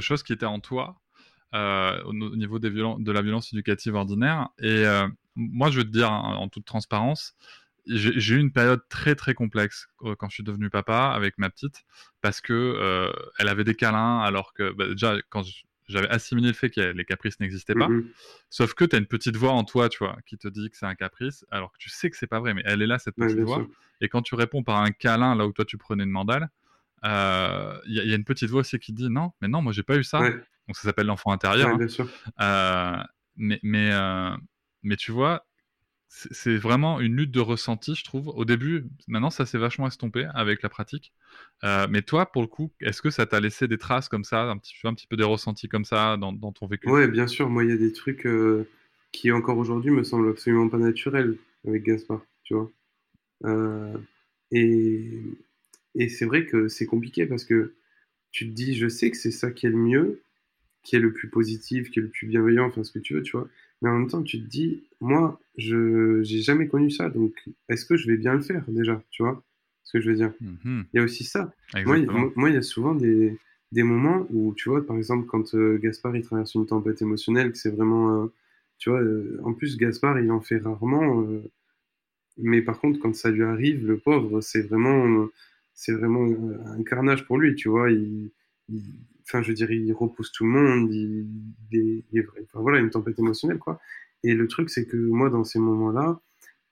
[0.00, 1.00] choses qui étaient en toi
[1.54, 4.48] euh, au niveau de la violence éducative ordinaire.
[4.60, 7.34] Et euh, moi, je veux te dire en toute transparence,
[7.88, 11.50] j'ai eu une période très très complexe euh, quand je suis devenu papa avec ma
[11.50, 11.84] petite
[12.20, 15.42] parce que elle avait des câlins alors que bah, déjà quand
[15.88, 17.88] j'avais assimilé le fait que les caprices n'existaient pas.
[17.88, 18.12] Mm-hmm.
[18.50, 20.76] Sauf que tu as une petite voix en toi, tu vois, qui te dit que
[20.76, 22.98] c'est un caprice, alors que tu sais que c'est pas vrai, mais elle est là,
[22.98, 23.66] cette petite voix.
[24.00, 26.50] Et quand tu réponds par un câlin, là où toi tu prenais une mandale,
[27.02, 29.82] il euh, y, a une petite voix aussi qui dit non, mais non, moi j'ai
[29.82, 30.20] pas eu ça.
[30.20, 31.70] Donc ça s'appelle l'enfant intérieur.
[31.70, 31.86] Hein.
[32.40, 33.02] Euh,
[33.36, 34.36] mais, mais, euh,
[34.82, 35.46] mais tu vois,
[36.08, 38.28] c'est vraiment une lutte de ressenti, je trouve.
[38.28, 41.12] Au début, maintenant, ça s'est vachement estompé avec la pratique.
[41.64, 44.42] Euh, mais toi, pour le coup, est-ce que ça t'a laissé des traces comme ça,
[44.44, 46.88] un petit, peu des ressentis comme ça dans, ton vécu?
[46.88, 47.50] Ouais, bien sûr.
[47.50, 48.66] Moi, il y a des trucs euh,
[49.12, 52.70] qui, encore aujourd'hui, me semblent absolument pas naturels avec Gaspard, tu vois.
[53.44, 53.96] Euh,
[54.50, 55.20] et,
[55.94, 57.74] et c'est vrai que c'est compliqué parce que
[58.30, 60.22] tu te dis, je sais que c'est ça qui est le mieux,
[60.82, 63.22] qui est le plus positif, qui est le plus bienveillant, enfin ce que tu veux,
[63.22, 63.48] tu vois.
[63.82, 67.32] Mais en même temps, tu te dis, moi, je j'ai jamais connu ça, donc
[67.68, 69.42] est-ce que je vais bien le faire déjà, tu vois
[69.88, 70.32] ce que je veux dire?
[70.40, 71.52] Mmh Il y a aussi ça.
[71.86, 73.38] Moi, il y a souvent des,
[73.72, 77.52] des, moments où, tu vois, par exemple, quand euh, Gaspard il traverse une tempête émotionnelle,
[77.52, 78.26] que c'est vraiment, euh,
[78.76, 81.26] tu vois, euh, en plus Gaspard il en fait rarement,
[82.36, 85.28] mais par contre quand ça lui arrive, le pauvre, c'est vraiment,
[85.72, 86.28] c'est vraiment
[86.66, 87.90] un carnage pour lui, tu vois.
[87.90, 88.30] Il,
[89.28, 91.26] enfin, je dire, il repousse tout le monde, il,
[91.70, 93.80] il, enfin, voilà, une tempête émotionnelle, quoi.
[94.24, 96.20] Et le truc, c'est que moi, dans ces moments-là,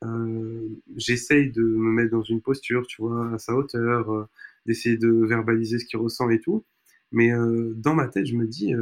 [0.05, 4.29] euh, j'essaye de me mettre dans une posture, tu vois, à sa hauteur, euh,
[4.67, 6.65] d'essayer de verbaliser ce qu'il ressent et tout.
[7.13, 8.75] Mais euh, dans ma tête, je me dis,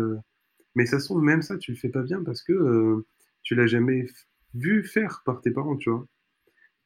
[0.74, 3.04] mais ça se trouve, même ça, tu le fais pas bien parce que
[3.42, 4.06] tu l'as jamais
[4.54, 6.06] vu faire par tes parents, tu vois.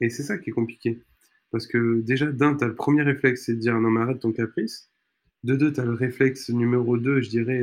[0.01, 1.01] Et c'est ça qui est compliqué.
[1.51, 4.21] Parce que déjà, d'un, tu as le premier réflexe, c'est de dire non, mais arrête
[4.21, 4.91] ton caprice.
[5.45, 7.63] De deux, tu as le réflexe numéro deux, je dirais,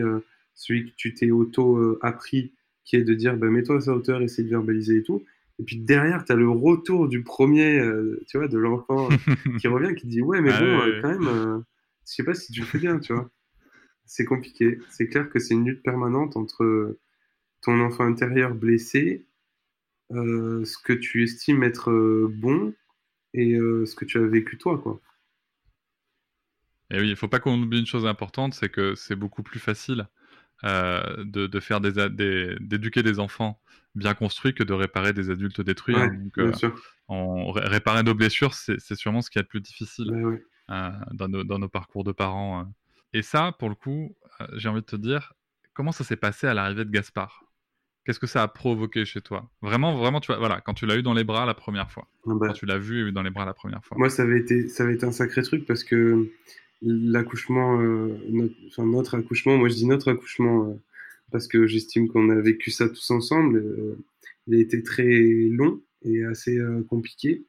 [0.54, 2.54] celui que tu t'es auto-appris,
[2.86, 5.24] qui est de dire bah, mets-toi à sa hauteur, essaye de verbaliser et tout.
[5.60, 9.10] Et puis derrière, tu as le retour du premier, euh, tu vois, de l'enfant
[9.60, 11.60] qui revient, qui dit Ouais, mais ah bon, euh, quand même, euh,
[12.08, 13.30] je sais pas si tu le fais bien, tu vois.
[14.06, 14.80] C'est compliqué.
[14.90, 16.98] C'est clair que c'est une lutte permanente entre
[17.62, 19.26] ton enfant intérieur blessé,
[20.12, 21.92] ce que tu estimes être
[22.32, 22.74] bon
[23.34, 25.02] et ce que tu as vécu toi, quoi.
[26.92, 29.60] Et oui, il faut pas qu'on oublie une chose importante, c'est que c'est beaucoup plus
[29.60, 30.08] facile
[30.64, 31.92] de, de, faire des,
[32.60, 33.62] d'éduquer des enfants
[33.96, 35.96] bien construit que de réparer des adultes détruits.
[35.96, 36.14] Hein.
[36.14, 36.70] donc, euh,
[37.08, 40.12] on, réparer nos blessures, c'est sûrement ce qui est le plus difficile
[40.70, 42.62] euh, dans, nos, dans, nos, parcours de parents.
[42.62, 42.64] Euh.
[43.14, 44.16] Et ça, pour le coup,
[44.54, 45.34] j'ai envie de te dire,
[45.74, 47.44] comment ça s'est passé à l'arrivée de Gaspard?
[48.06, 49.50] Qu'est-ce que ça a provoqué chez toi?
[49.62, 52.08] Vraiment, vraiment, tu vois, voilà, quand tu l'as eu dans les bras la première fois,
[52.28, 52.48] ah bah.
[52.48, 53.98] quand tu l'as vu dans les bras la première fois.
[53.98, 56.30] Moi, ça avait été, ça avait été un sacré truc parce que
[56.82, 57.82] l'accouchement,
[58.30, 60.78] notre, enfin, notre accouchement, moi je dis notre accouchement
[61.32, 63.58] parce que j'estime qu'on a vécu ça tous ensemble.
[63.58, 63.98] Euh,
[64.48, 65.04] il a été très
[65.50, 67.46] long et assez euh, compliqué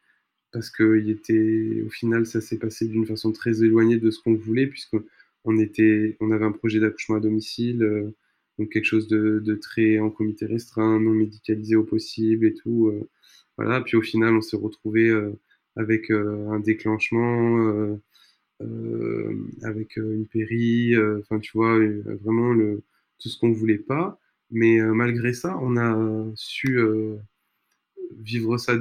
[0.52, 4.20] parce que il était, au final, ça s'est passé d'une façon très éloignée de ce
[4.20, 7.82] qu'on voulait puisqu'on était, on avait un projet d'accouchement à domicile.
[7.82, 8.14] Euh,
[8.58, 12.90] donc quelque chose de, de, très en comité restreint, non médicalisé au possible et tout.
[13.58, 15.14] voilà, puis au final, on s'est retrouvé
[15.76, 17.98] avec un déclenchement,
[19.62, 21.78] avec une péri, enfin tu vois,
[22.22, 22.82] vraiment le,
[23.18, 24.18] tout ce qu'on voulait pas.
[24.50, 26.78] Mais malgré ça, on a su
[28.18, 28.76] vivre ça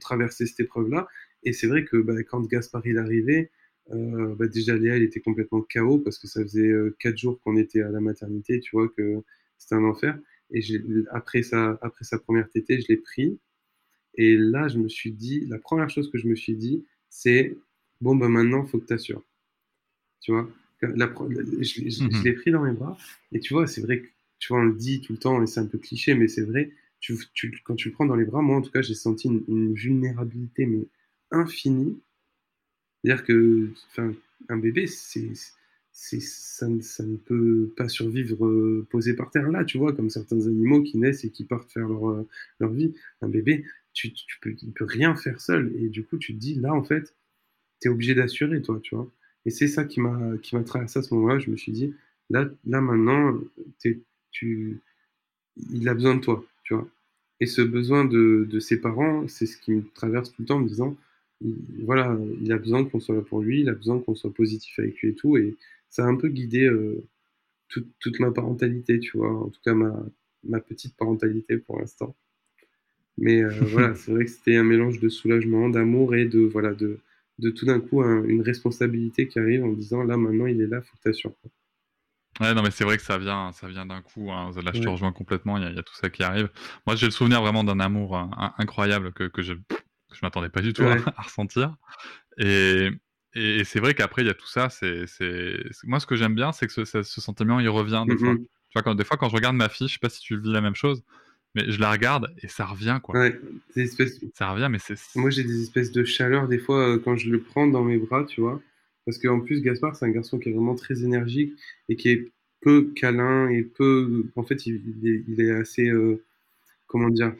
[0.00, 1.08] traverser cette épreuve-là.
[1.44, 3.50] Et c'est vrai que bah, quand Gaspard arrivé,
[3.90, 7.56] euh, bah, déjà Léa elle était complètement KO parce que ça faisait euh, jours qu'on
[7.56, 9.22] était à la maternité, tu vois que
[9.56, 10.18] c'était un enfer.
[10.50, 10.60] Et
[11.10, 13.38] après sa, après sa première tétée, je l'ai pris.
[14.14, 17.56] Et là, je me suis dit, la première chose que je me suis dit, c'est
[18.00, 19.22] bon, bah maintenant, il faut que tu assures.
[20.20, 20.48] Tu vois,
[20.82, 22.24] la, je, mhm.
[22.24, 22.96] l'ai pris dans mes bras.
[23.32, 24.06] Et tu vois, c'est vrai que,
[24.38, 26.42] tu vois, on le dit tout le temps, et c'est un peu cliché, mais c'est
[26.42, 28.94] vrai, tu, tu, quand tu le prends dans les bras, moi en tout cas, j'ai
[28.94, 30.86] senti une, une vulnérabilité, mais
[31.30, 32.00] infinie
[33.02, 33.70] c'est-à-dire que
[34.48, 35.32] un bébé, c'est,
[35.92, 40.10] c'est, ça, ça, ne peut pas survivre euh, posé par terre là, tu vois, comme
[40.10, 42.28] certains animaux qui naissent et qui partent faire leur, euh,
[42.60, 42.94] leur vie.
[43.22, 45.72] Un bébé, tu, tu peux, il peut rien faire seul.
[45.76, 47.14] Et du coup, tu te dis, là, en fait,
[47.80, 49.10] tu es obligé d'assurer, toi, tu vois.
[49.46, 51.38] Et c'est ça qui m'a, qui m'a traversé à ce moment-là.
[51.38, 51.94] Je me suis dit,
[52.30, 53.38] là, là maintenant,
[54.30, 54.80] tu,
[55.72, 56.88] il a besoin de toi, tu vois.
[57.40, 60.56] Et ce besoin de, de ses parents, c'est ce qui me traverse tout le temps
[60.56, 60.96] en me disant,
[61.84, 64.78] voilà, il a besoin qu'on soit là pour lui, il a besoin qu'on soit positif
[64.78, 65.36] avec lui et tout.
[65.36, 65.56] Et
[65.88, 67.04] ça a un peu guidé euh,
[67.68, 69.94] toute, ma parentalité, tu vois, en tout cas ma,
[70.44, 72.16] ma petite parentalité pour l'instant.
[73.18, 76.74] Mais euh, voilà, c'est vrai que c'était un mélange de soulagement, d'amour et de, voilà,
[76.74, 76.98] de,
[77.38, 80.82] de tout d'un coup une responsabilité qui arrive en disant là maintenant il est là,
[80.82, 81.34] faut que tu assures.
[82.40, 84.30] Ouais, non, mais c'est vrai que ça vient, ça vient d'un coup.
[84.30, 84.50] Hein.
[84.62, 85.56] Là, je te rejoins complètement.
[85.58, 86.48] Il y, a, tout ça qui arrive.
[86.86, 89.54] Moi, j'ai le souvenir vraiment d'un amour hein, incroyable que, que je
[90.12, 90.82] je m'attendais pas du tout
[91.16, 91.76] à, ressentir.
[92.38, 92.90] Et,
[93.34, 94.68] et, c'est vrai qu'après, il y a tout ça.
[94.70, 95.04] C'est,
[95.84, 98.34] Moi, ce que j'aime bien, c'est que ce, ce, sentiment, il revient des fois.
[98.36, 100.38] Tu vois, quand, des fois, quand je regarde ma fille, je sais pas si tu
[100.38, 101.02] vis la même chose,
[101.54, 103.18] mais je la regarde et ça revient, quoi.
[103.18, 103.40] Ouais,
[103.76, 104.20] espèces...
[104.34, 104.96] Ça revient, mais c'est...
[105.16, 107.98] Moi, j'ai des espèces de chaleur, des fois, euh, quand je le prends dans mes
[107.98, 108.60] bras, tu vois.
[109.06, 111.54] Parce qu'en plus, Gaspard, c'est un garçon qui est vraiment très énergique
[111.88, 112.30] et qui est
[112.60, 114.26] peu câlin et peu...
[114.36, 114.82] En fait, il,
[115.28, 115.88] il, est, assez...
[115.88, 116.22] Euh,
[116.86, 117.32] comment dire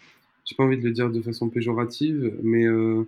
[0.49, 3.05] j'ai pas envie de le dire de façon péjorative, mais euh,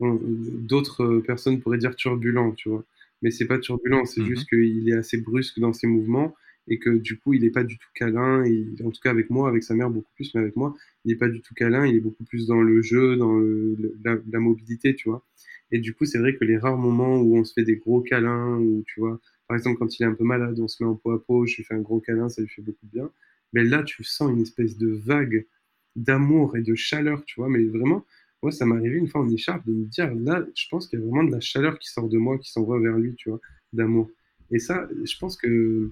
[0.00, 2.84] d'autres personnes pourraient dire turbulent, tu vois.
[3.22, 4.28] Mais c'est pas turbulent, c'est mhm.
[4.28, 6.36] juste qu'il est assez brusque dans ses mouvements
[6.68, 8.44] et que du coup, il est pas du tout câlin.
[8.44, 10.74] Et, en tout cas, avec moi, avec sa mère beaucoup plus, mais avec moi,
[11.04, 11.86] il est pas du tout câlin.
[11.86, 13.38] Il est beaucoup plus dans le jeu, dans
[14.04, 15.24] la, mobilité, tu vois.
[15.72, 18.00] Et du coup, c'est vrai que les rares moments où on se fait des gros
[18.00, 20.88] câlins, ou tu vois, par exemple, quand il est un peu malade, on se met
[20.88, 22.90] en peau à peau, je lui fais un gros câlin, ça lui fait beaucoup de
[22.92, 23.10] bien.
[23.52, 25.46] Mais là, tu sens une espèce de vague
[25.94, 27.48] d'amour et de chaleur, tu vois.
[27.48, 28.04] Mais vraiment,
[28.42, 30.98] moi, ça m'est arrivé une fois en écharpe de me dire, là, je pense qu'il
[30.98, 33.30] y a vraiment de la chaleur qui sort de moi, qui s'envoie vers lui, tu
[33.30, 33.40] vois,
[33.72, 34.10] d'amour.
[34.50, 35.90] Et ça, je pense que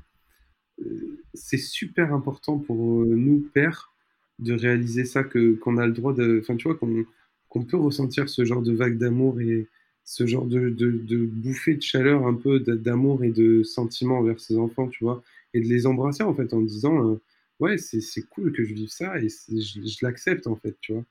[1.34, 3.92] c'est super important pour euh, nous, pères,
[4.38, 6.40] de réaliser ça, que qu'on a le droit de...
[6.40, 7.04] Enfin, tu vois, qu'on
[7.48, 9.68] qu'on peut ressentir ce genre de vague d'amour et
[10.02, 14.40] ce genre de, de, de bouffée de chaleur un peu d'amour et de sentiment envers
[14.40, 15.22] ses enfants, tu vois,
[15.54, 17.10] et de les embrasser, en fait, en disant...
[17.10, 17.20] Euh,
[17.60, 21.04] ouais, c'est cool que je vive ça et je, l'accepte en fait, tu vois.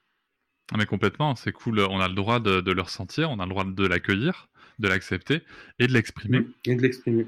[0.71, 1.80] Ah, mais complètement, c'est cool.
[1.80, 4.49] On a le droit de, le ressentir, on a le droit de l'accueillir,
[4.80, 5.41] de l'accepter
[5.80, 6.39] et de l'exprimer.
[6.39, 7.28] Mmh, et de l'exprimer.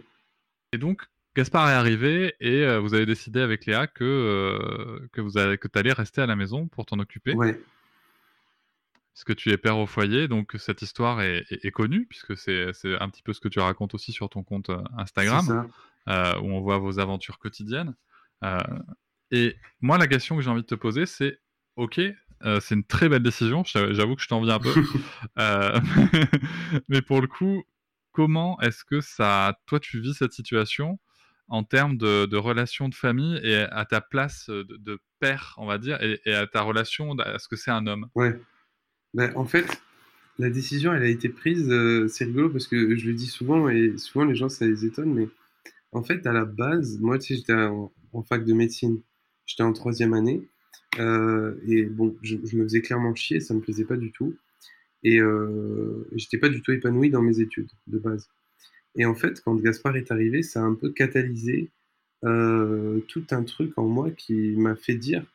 [0.71, 1.03] Et donc,
[1.35, 5.79] Gaspard est arrivé et euh, vous avez décidé avec Léa que, euh, que, vous que
[5.79, 7.33] allais rester à la maison pour t'en occuper.
[7.33, 7.61] Ouais.
[9.13, 13.09] Parce que tu es père au foyer, donc cette histoire est, connue, puisque c'est un
[13.09, 15.69] petit peu ce que tu racontes aussi sur ton compte euh, Instagram,
[16.07, 16.11] où
[16.51, 17.95] on voit vos aventures quotidiennes.
[19.31, 21.39] Et moi, la question que j'ai envie de te poser, c'est
[21.77, 22.01] ok,
[22.59, 23.63] c'est une très belle décision.
[23.63, 24.73] J'avoue que je t'envie un peu.
[26.89, 27.63] Mais pour le coup,
[28.11, 30.99] comment est-ce que ça, toi, tu vis cette situation
[31.47, 35.97] en termes de, relation de famille et à ta place de, père, on va dire,
[36.01, 38.07] et, à ta relation à ce que c'est un homme?
[38.15, 38.39] Ouais.
[39.13, 39.65] Ben, en fait,
[40.39, 41.69] la décision, elle a été prise.
[41.69, 44.85] Euh, c'est rigolo parce que je le dis souvent et souvent les gens ça les
[44.85, 45.29] étonne, mais
[45.91, 47.91] en fait, à la base, moi, tu sais, j'étais en,
[48.23, 49.01] fac de médecine.
[49.45, 50.47] J'étais en troisième année.
[50.99, 54.35] Euh, et bon, je, me faisais clairement chier, ça me plaisait pas du tout.
[55.03, 58.27] Et euh, j'étais pas du tout épanoui dans mes études de base.
[58.95, 61.69] Et en fait, quand Gaspard est arrivé, ça a un peu catalysé
[62.23, 65.25] euh, tout un truc en moi qui m'a fait dire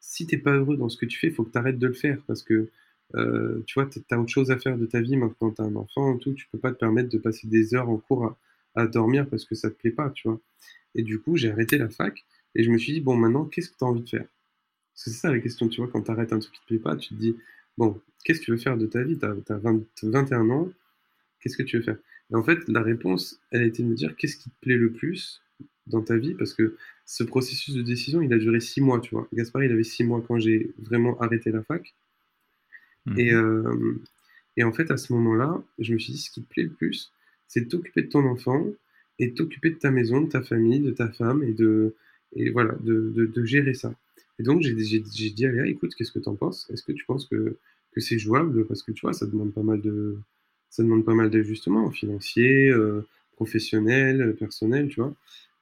[0.00, 1.86] si t'es pas heureux dans ce que tu fais, il faut que tu arrêtes de
[1.86, 2.70] le faire parce que
[3.16, 5.64] euh, tu vois, tu as autre chose à faire de ta vie maintenant, tu as
[5.64, 8.36] un enfant tout, tu peux pas te permettre de passer des heures en cours
[8.74, 10.40] à, dormir parce que ça te plaît pas, tu vois.
[10.94, 12.24] Et du coup, j'ai arrêté la fac
[12.54, 14.26] et je me suis dit, bon, maintenant, qu'est-ce que tu as envie de faire?
[14.94, 16.96] C'est ça la question, tu vois, quand tu arrêtes un truc qui te plaît pas,
[16.96, 17.36] tu te dis,
[17.76, 19.18] bon, qu'est-ce que tu veux faire de ta vie?
[19.18, 19.60] Tu as,
[20.02, 20.70] 21 ans,
[21.40, 21.98] qu'est-ce que tu veux faire?
[22.30, 24.76] Et en fait, la réponse, elle a été de me dire, qu'est-ce qui te plaît
[24.76, 25.42] le plus
[25.86, 26.34] dans ta vie?
[26.34, 29.28] Parce que ce processus de décision, il a duré six mois, tu vois.
[29.32, 31.94] Gaspard, il avait six mois quand j'ai vraiment arrêté la fac.
[33.16, 34.00] Et, mhm.
[34.56, 36.70] et en fait, à ce moment-là, je me suis dit, ce qui te plaît le
[36.70, 37.12] plus,
[37.48, 38.64] c'est de t'occuper de ton enfant
[39.18, 41.96] et t'occuper de ta maison, de ta famille, de ta femme et de,
[42.36, 43.94] et voilà, de, de, gérer ça.
[44.38, 46.70] Et donc, j'ai dit à Léa, écoute, qu'est-ce que tu en penses?
[46.70, 47.56] Est-ce que tu penses que,
[47.92, 48.64] que c'est jouable?
[48.66, 50.16] Parce que tu vois, ça demande pas mal de,
[50.70, 55.14] ça demande pas mal d'ajustements financiers, euh, professionnels, personnels, tu vois.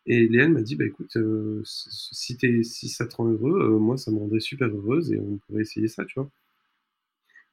[0.07, 3.79] Et Léa m'a dit, bah écoute, euh, si, es, si ça te rend heureux, euh,
[3.79, 6.31] moi, ça me rendrait super heureuse et on pourrait essayer ça, tu vois.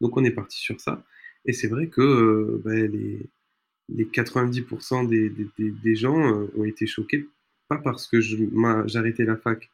[0.02, 1.04] Donc, on est parti sur ça.
[1.46, 3.20] Et c'est vrai que bah, les,
[3.90, 7.26] les 90% des, des, des, gens ont été choqués
[7.68, 8.18] pas parce que
[8.98, 9.70] arrêté la fac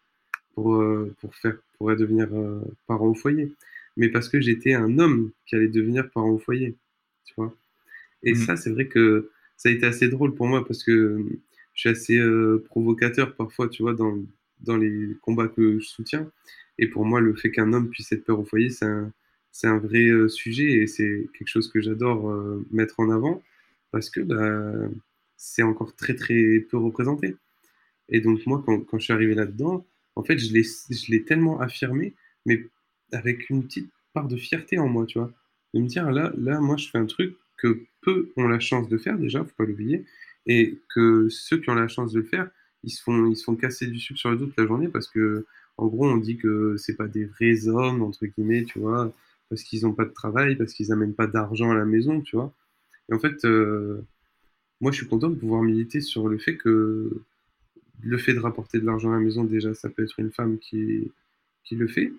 [0.54, 3.54] pour, euh, pour, faire, pour devenir euh, parent au foyer,
[3.98, 6.76] mais parce que j'étais un homme qui allait devenir parent au foyer,
[7.26, 7.56] tu vois.
[8.24, 8.36] Et mmh.
[8.36, 11.26] ça, c'est vrai que ça a été assez drôle pour moi parce que
[11.74, 14.18] je suis assez euh, provocateur parfois, tu vois, dans,
[14.62, 16.32] dans les combats que je soutiens.
[16.78, 19.12] Et pour moi, le fait qu'un homme puisse être père au foyer, c'est un,
[19.52, 22.34] c'est un vrai sujet et c'est quelque chose que j'adore
[22.72, 23.44] mettre en avant
[23.92, 24.90] parce que bah,
[25.38, 27.36] c'est encore très très peu représenté.
[28.10, 32.14] Et donc, moi, quand, quand je suis arrivé là-dedans, en fait, je l'ai tellement affirmé,
[32.46, 32.68] mais
[33.12, 35.32] avec une petite part de fierté en moi, tu vois.
[35.74, 38.90] De me dire, là, là, moi, je fais un truc que peu ont la chance
[38.90, 40.06] de faire, déjà, faut pas l'oublier,
[40.48, 42.50] et que ceux qui ont la chance de le faire,
[42.84, 44.88] ils se font, ils se font casser du sucre sur le dos toute la journée
[44.88, 45.46] parce que,
[45.78, 49.14] en gros, on dit que c'est pas des vrais hommes, entre guillemets, tu vois,
[49.50, 52.36] parce qu'ils n'ont pas de travail, parce qu'ils n'amènent pas d'argent à la maison, tu
[52.36, 52.54] vois.
[53.10, 54.02] Et en fait, euh,
[54.82, 57.22] moi, je suis content de pouvoir militer sur le fait que
[58.04, 60.58] le fait de rapporter de l'argent à la maison, déjà, ça peut être une femme
[60.58, 61.12] qui,
[61.64, 62.12] qui le fait.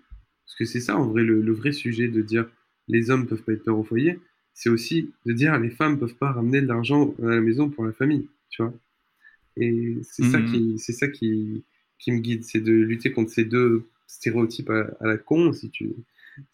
[0.45, 2.49] Parce que c'est ça, en vrai, le, vrai sujet de dire
[2.89, 4.21] les hommes peuvent pas être pères au foyer,
[4.55, 7.85] c'est aussi de dire les femmes peuvent pas ramener de l'argent à la maison pour
[7.85, 8.73] la famille, tu vois.
[9.57, 10.51] Et c'est ça, mhm.
[10.51, 11.65] qui, c'est ça qui,
[11.99, 15.91] qui me guide, c'est de lutter contre ces deux stéréotypes à, la con, si tu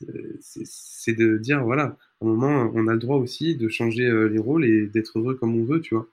[0.08, 4.04] euh, c'est de dire, voilà, à un moment, on a le droit aussi de changer
[4.04, 6.08] euh, les rôles et d'être heureux comme on veut, tu vois.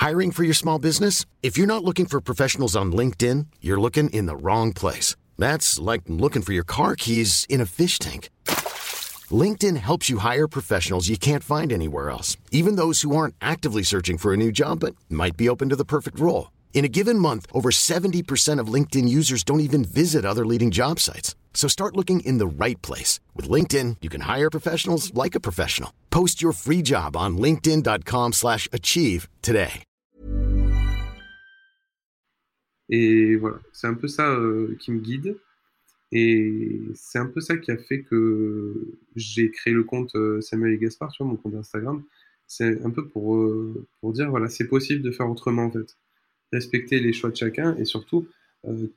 [0.00, 1.26] Hiring for your small business?
[1.42, 5.14] If you're not looking for professionals on LinkedIn, you're looking in the wrong place.
[5.38, 8.30] That's like looking for your car keys in a fish tank.
[9.30, 13.82] LinkedIn helps you hire professionals you can't find anywhere else, even those who aren't actively
[13.82, 16.50] searching for a new job but might be open to the perfect role.
[16.72, 20.98] In a given month, over 70% of LinkedIn users don't even visit other leading job
[20.98, 21.34] sites.
[21.52, 23.20] So start looking in the right place.
[23.36, 25.92] With LinkedIn, you can hire professionals like a professional.
[26.08, 29.82] Post your free job on linkedin.com slash achieve today.
[32.92, 35.36] Et voilà, c'est un peu ça euh, qui me guide.
[36.12, 40.74] Et c'est un peu ça qui a fait que j'ai créé le compte euh, Samuel
[40.74, 42.02] et Gaspard sur mon compte Instagram.
[42.46, 45.96] C'est un peu pour, euh, pour dire, voilà, c'est possible de faire autrement en fait.
[46.52, 48.26] Respecter les choix de chacun et surtout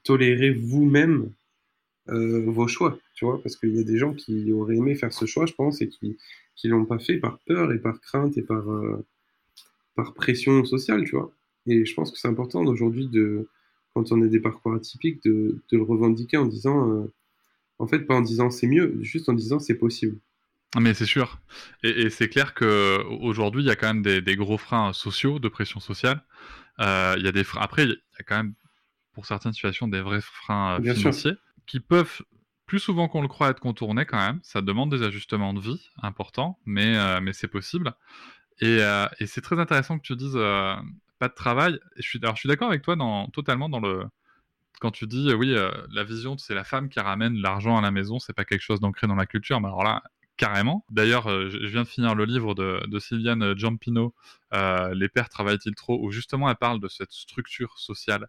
[0.03, 1.31] tolérer vous-même
[2.07, 5.25] vos choix, tu vois, parce qu'il y a des gens qui auraient aimé faire ce
[5.25, 6.17] choix, je pense, et qui
[6.65, 8.65] ne l'ont pas fait par peur et par crainte et par,
[9.95, 11.31] par pression sociale, tu vois.
[11.67, 13.47] Et je pense que c'est important aujourd'hui de,
[13.93, 17.13] quand on a des parcours atypiques, de, de le revendiquer en disant, euh,
[17.79, 20.17] en fait, pas en disant c'est mieux, juste en disant c'est possible.
[20.79, 21.39] Mais c'est sûr.
[21.83, 25.79] Et, c'est clair qu'aujourd'hui, il y a quand même des, gros freins sociaux, de pression
[25.79, 26.23] sociale.
[26.79, 27.61] Euh, il y a des freins.
[27.61, 28.55] Après, il y a quand même,
[29.13, 31.33] pour certaines situations, des vrais freins euh, financiers
[31.67, 32.23] qui peuvent
[32.65, 34.39] plus souvent qu'on le croit être contournés quand même.
[34.41, 37.93] Ça demande des ajustements de vie importants, mais, mais c'est possible.
[38.59, 38.79] Et,
[39.19, 40.37] et c'est très intéressant que tu dises
[41.27, 41.79] de travail.
[41.97, 44.05] Je suis, alors, je suis d'accord avec toi dans, totalement dans le.
[44.79, 47.91] Quand tu dis, oui, euh, la vision, c'est la femme qui ramène l'argent à la
[47.91, 50.03] maison, c'est pas quelque chose d'ancré dans la culture, mais alors là,
[50.35, 50.85] carrément.
[50.89, 54.13] D'ailleurs, euh, je viens de finir le livre de, de Sylviane Giampino,
[54.53, 58.27] euh, Les pères travaillent-ils trop, où justement elle parle de cette structure sociale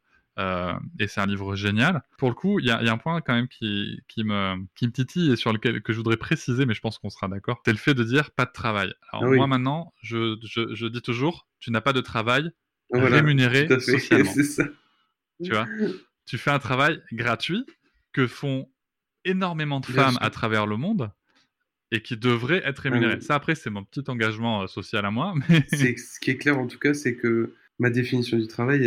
[0.98, 2.02] et c'est un livre génial.
[2.18, 4.92] Pour le coup, il y, a un point quand même qui, qui, me, qui me
[4.92, 7.62] titille et sur lequel que je voudrais préciser, mais je pense qu'on sera d'accord.
[7.64, 8.92] C'est le fait de dire pas de travail.
[9.12, 12.50] Alors moi maintenant, je, je, je, dis toujours, tu n'as pas de travail,
[12.92, 14.32] rémunéré socialement.
[14.32, 14.64] ça.
[15.42, 15.66] Tu vois,
[16.26, 17.64] tu fais un travail gratuit
[18.12, 18.68] que font
[19.24, 21.10] énormément de femmes à travers le monde
[21.90, 23.20] et qui devrait être rémunéré.
[23.20, 25.34] Ça, après, c'est mon petit engagement euh, social à moi.
[25.48, 25.96] Mais...
[25.96, 28.84] ce qui est clair, en tout cas, c'est que ma définition du travail,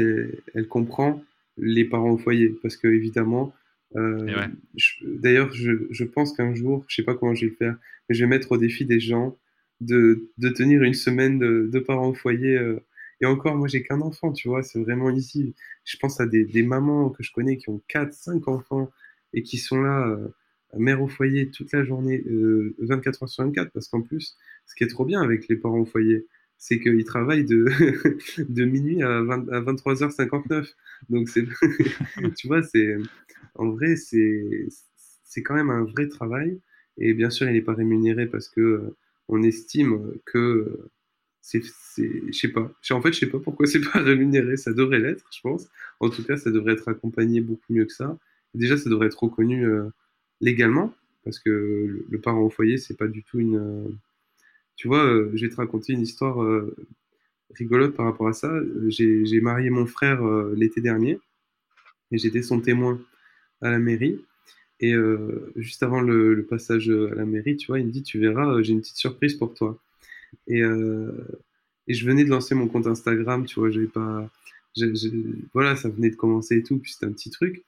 [0.53, 1.23] elle, comprend
[1.57, 2.49] les parents au foyer.
[2.61, 3.53] Parce que, évidemment,
[3.95, 4.47] euh,
[5.03, 7.77] d'ailleurs, je, je, pense qu'un jour, je sais pas comment je vais le faire,
[8.09, 9.37] mais je vais mettre au défi des gens
[9.79, 12.79] de, de tenir une semaine de, de parents au foyer euh,
[13.21, 15.55] et encore, moi, j'ai qu'un enfant, tu vois, c'est vraiment ici.
[15.85, 18.91] Je pense à des, des, mamans que je connais qui ont 4, 5 enfants
[19.33, 20.27] et qui sont là, euh,
[20.75, 24.75] mère au foyer toute la journée, euh, 24 heures sur 24, parce qu'en plus, ce
[24.75, 26.27] qui est trop bien avec les parents au foyer,
[26.57, 27.65] c'est qu'il travaille de,
[28.49, 30.73] de minuit à, 23h59.
[31.09, 31.27] Donc,
[32.37, 32.97] tu vois, c'est,
[33.55, 34.67] en vrai, c'est,
[35.23, 36.59] c'est quand même un vrai travail.
[36.97, 40.89] Et bien sûr, il n'est pas rémunéré parce que euh, on estime que
[41.47, 41.63] c'est,
[42.27, 42.69] je sais pas.
[42.91, 44.57] En fait, je sais pas pourquoi c'est pas rémunéré.
[44.57, 45.69] Ça devrait l'être, je pense.
[46.01, 48.17] En tout cas, ça devrait être accompagné beaucoup mieux que ça.
[48.53, 49.85] Déjà, ça devrait être reconnu euh,
[50.41, 53.57] légalement parce que le, parent au foyer, c'est pas du tout une.
[53.57, 53.87] Euh,
[54.75, 56.37] tu vois, euh, je vais te raconter une histoire
[57.55, 58.53] rigolote par rapport à ça.
[58.89, 60.21] J'ai marié mon frère
[60.53, 61.17] l'été dernier
[62.11, 63.01] et j'étais son témoin
[63.61, 64.19] à la mairie.
[64.79, 64.93] Et
[65.55, 68.61] juste avant le, le, passage à la mairie, tu vois, il me dit Tu verras,
[68.61, 69.81] j'ai une petite surprise pour toi.
[70.47, 71.11] Et, euh,
[71.87, 74.29] et je venais de lancer mon compte Instagram, tu vois, j'avais pas.
[75.53, 77.63] voilà, ça venait de commencer et tout, puis c'était un petit truc.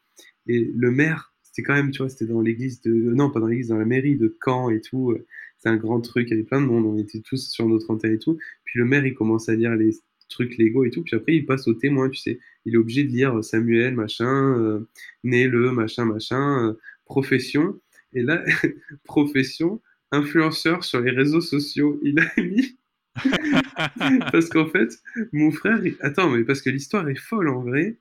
[0.48, 2.92] Et le maire, c'était quand même, tu vois, c'était dans l'église de.
[2.92, 5.16] Non, pas dans l'église, dans la mairie de Caen et tout.
[5.58, 7.92] C'est un grand truc, il y avait plein de monde, on était tous sur notre
[7.92, 8.38] antenne et tout.
[8.64, 9.92] Puis le maire, il commence à lire les
[10.30, 11.04] trucs légaux et tout.
[11.04, 12.40] Puis après, il passe au témoin, tu sais.
[12.66, 14.88] Il est obligé de lire Samuel, machin, euh,
[15.24, 16.74] né le, machin, machin, euh,
[17.06, 17.80] profession.
[18.14, 18.44] Et là,
[19.04, 22.00] profession, influenceur sur les réseaux sociaux.
[22.04, 22.78] Il a mis.
[24.32, 25.00] parce qu'en fait,
[25.32, 25.82] mon frère.
[26.02, 27.98] Attends, mais parce que l'histoire est folle en vrai.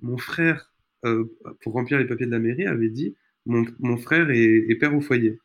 [0.00, 0.72] Mon frère,
[1.04, 1.24] euh,
[1.62, 3.16] pour remplir les papiers de la mairie, avait dit
[3.46, 5.38] mon, mon frère est, père au foyer.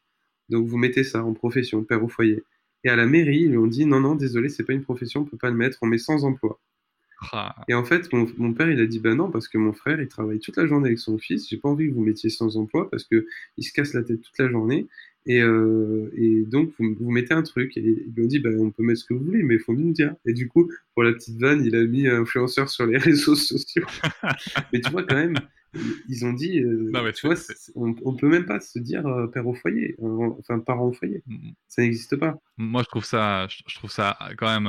[0.49, 2.43] Donc vous mettez ça en profession, père au foyer.
[2.83, 5.21] Et à la mairie, ils lui ont dit non, non, désolé, c'est pas une profession,
[5.21, 6.59] on peut pas le mettre, on met sans emploi.
[7.31, 7.55] Ah.
[7.67, 10.01] Et en fait, mon, mon, père, il a dit ben non, parce que mon frère,
[10.01, 12.57] il travaille toute la journée avec son fils, j'ai pas envie que vous mettiez sans
[12.57, 14.87] emploi parce que il se casse la tête toute la journée
[15.25, 17.77] et, euh, et, donc, vous, vous, mettez un truc.
[17.77, 19.59] Et ils lui ont dit, bah, on peut mettre ce que vous voulez, mais il
[19.59, 20.15] faut nous dire.
[20.25, 23.85] Et du coup, pour la petite vanne, il a mis influenceur sur les réseaux sociaux.
[24.73, 25.35] mais tu vois, quand même,
[26.09, 27.35] ils ont dit, euh, non, tu vois,
[27.75, 31.21] on, on, peut même pas se dire euh, père au foyer, enfin parent au foyer.
[31.27, 31.53] Mm, mm.
[31.67, 32.37] Ça n'existe pas.
[32.57, 34.67] Moi, je trouve ça, je, trouve ça quand même.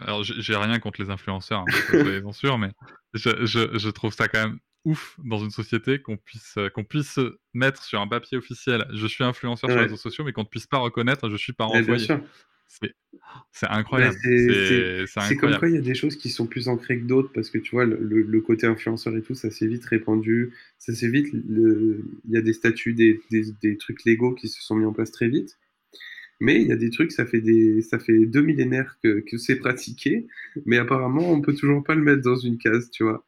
[0.00, 1.64] Alors, j'ai rien contre les influenceurs, hein,
[2.20, 2.72] bien sûr, mais
[3.14, 6.84] je, je, je trouve ça quand même ouf dans une société qu'on puisse, euh, qu'on
[6.84, 7.18] puisse
[7.52, 10.46] mettre sur un papier officiel je suis influenceur sur les réseaux sociaux, mais qu'on ne
[10.46, 12.06] puisse pas reconnaître je suis parent foyer.
[13.52, 14.16] C'est incroyable.
[14.22, 17.50] c'est comme quoi il y a des choses qui sont plus ancrées que d'autres parce
[17.50, 20.52] que tu vois, le, côté influenceur et tout, ça s'est vite répandu.
[20.78, 21.28] Ça s'est vite.
[21.32, 25.12] Il y a des statuts, des, des, trucs légaux qui se sont mis en place
[25.12, 25.58] très vite.
[26.40, 29.38] Mais il y a des trucs, ça fait, des, ça fait deux millénaires que, que
[29.38, 30.26] c'est pratiqué,
[30.66, 33.24] mais apparemment on peut toujours pas le mettre dans une case, tu vois.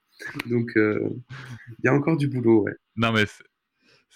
[0.47, 1.09] Donc, euh,
[1.69, 2.75] il y a encore du boulot, ouais.
[2.97, 3.25] Non, mais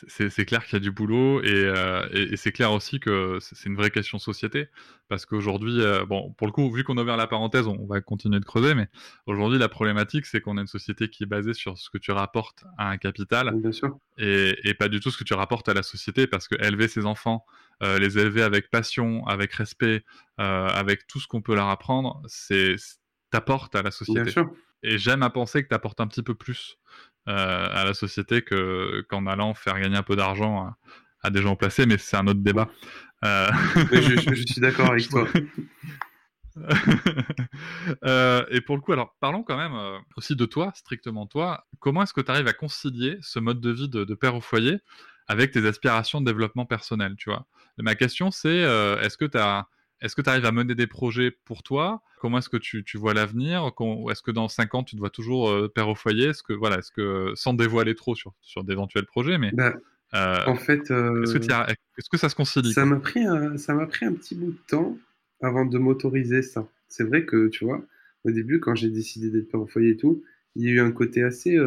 [0.09, 3.69] c'est clair qu'il y a du boulot euh, et, et, c'est clair aussi que c'est
[3.69, 4.69] une vraie question de société
[5.09, 8.01] parce qu'aujourd'hui, euh, bon, pour le coup, vu qu'on a ouvert la parenthèse, on, va
[8.01, 8.89] continuer de creuser, mais
[9.27, 12.13] aujourd'hui, la problématique, c'est qu'on a une société qui est basée sur ce que tu
[12.13, 13.99] rapportes à un capital Bien sûr.
[14.17, 16.89] Et, et, pas du tout ce que tu rapportes à la société parce que élever
[16.89, 17.45] ses enfants,
[17.83, 20.05] les élever avec passion, avec respect,
[20.39, 22.77] avec tout ce qu'on peut leur apprendre, c'est
[23.31, 24.23] t'apporte à la société.
[24.23, 24.51] Bien sûr.
[24.83, 26.79] Et j'aime à penser que tu apportes un petit peu plus
[27.29, 30.75] euh, à la société que, qu'en allant faire gagner un peu d'argent
[31.23, 32.71] à, des gens placés, mais c'est un autre débat.
[33.25, 33.51] Euh...
[33.93, 35.29] je, je, suis d'accord avec toi.
[38.05, 39.79] euh, et pour le coup, alors parlons quand même
[40.17, 41.67] aussi de toi, strictement toi.
[41.79, 44.41] Comment est-ce que tu arrives à concilier ce mode de vie de, de, père au
[44.41, 44.79] foyer
[45.29, 47.47] avec tes aspirations de développement personnel, tu vois?
[47.79, 48.59] Ma question, c'est
[49.03, 49.69] est-ce que tu as
[50.01, 52.03] est-ce que tu arrives à mener des projets pour toi?
[52.21, 53.71] Comment est-ce que tu, vois l'avenir?
[54.11, 56.29] Est-ce que dans 5 ans, tu te vois toujours euh, père au foyer?
[56.29, 59.51] Est-ce que, voilà, est-ce que, sans dévoiler trop sur, sur d'éventuels projets, mais.
[59.53, 59.75] Bah,
[60.15, 60.91] euh, en fait.
[60.91, 62.73] Euh, est-ce, que ça se concilie?
[62.73, 64.97] Ça m'a, pris un, ça m'a pris un petit bout de temps
[65.43, 66.67] avant de m'autoriser ça.
[66.89, 67.85] C'est vrai que, tu vois,
[68.25, 70.23] au début, quand j'ai décidé d'être père au foyer et tout,
[70.57, 71.59] il y a eu un côté assez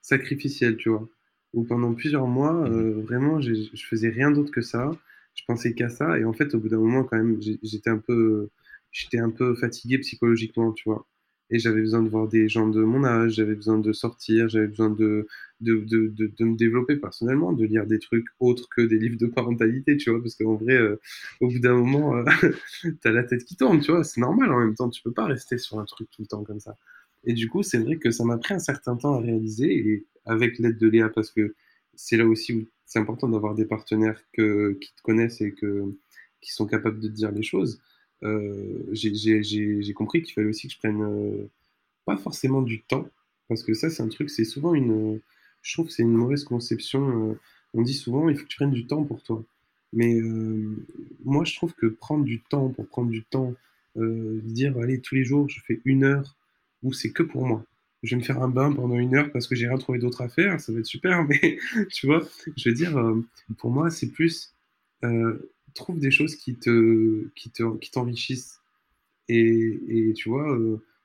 [0.00, 1.06] sacrificiel, tu vois.
[1.54, 4.90] Où pendant plusieurs mois, mmh vraiment, je faisais rien d'autre que ça
[5.38, 6.18] je pensais qu'à ça.
[6.18, 8.50] Et en fait, au bout d'un moment, quand même, j'étais un peu,
[8.92, 11.06] j'étais un peu fatigué psychologiquement, tu vois.
[11.50, 14.66] Et j'avais besoin de voir des gens de mon âge, j'avais besoin de sortir, j'avais
[14.66, 15.26] besoin de
[15.60, 19.26] de, de, de, me développer personnellement, de lire des trucs autres que des livres de
[19.26, 21.00] parentalité, tu vois, parce qu'en vrai, euh,
[21.40, 22.24] au bout d'un moment, euh,
[23.02, 25.26] t'as la tête qui tourne, tu vois, c'est normal en même temps, tu peux pas
[25.26, 26.76] rester sur un truc tout le temps comme ça.
[27.24, 30.06] Et du coup, c'est vrai que ça m'a pris un certain temps à réaliser, et
[30.26, 31.54] avec l'aide de Léa, parce que
[31.94, 35.94] c'est là aussi où c'est important d'avoir des partenaires qui te connaissent et que,
[36.40, 37.80] qui sont capables de te dire les choses.
[38.24, 41.50] Euh, j'ai compris qu'il fallait aussi que je prenne euh,
[42.06, 43.06] pas forcément du temps,
[43.46, 45.20] parce que ça, c'est un truc, c'est souvent une.
[45.60, 47.30] Je trouve c'est une mauvaise conception.
[47.30, 47.34] Euh,
[47.74, 49.44] on dit souvent, il faut que tu prennes du temps pour toi.
[49.92, 50.18] Mais
[51.24, 53.54] moi, je trouve que prendre du temps pour prendre du temps,
[53.96, 56.36] dire, allez, tous les jours, je fais une heure,
[56.82, 57.64] où c'est que pour moi
[58.02, 60.20] je vais me faire un bain pendant une heure parce que j'ai rien trouvé d'autre
[60.22, 61.58] à faire, ça va être super, mais
[61.92, 62.22] tu vois,
[62.56, 63.20] je veux dire, euh,
[63.58, 64.54] pour moi, c'est plus
[65.04, 65.38] euh,
[65.74, 68.60] trouve des choses qui te, qui te, qui t'enrichissent
[69.28, 70.58] Et, et tu vois,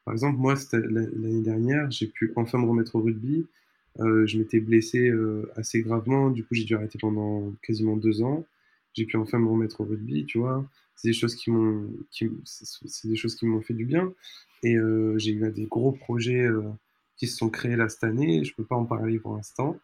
[0.05, 3.47] par exemple, moi, l'année dernière, j'ai pu enfin me remettre au rugby.
[3.99, 5.11] je m'étais blessé
[5.55, 8.45] assez gravement, du coup, j'ai dû arrêter pendant quasiment deux ans.
[8.93, 10.65] J'ai pu enfin me remettre au rugby, tu vois.
[10.95, 11.89] C'est des choses qui m'ont,
[12.45, 14.13] c'est des choses qui m'ont fait du bien.
[14.63, 14.77] Et
[15.17, 16.47] j'ai eu des gros projets
[17.17, 18.43] qui se sont créés là cette année.
[18.43, 19.77] Je peux pas en parler pour l'instant,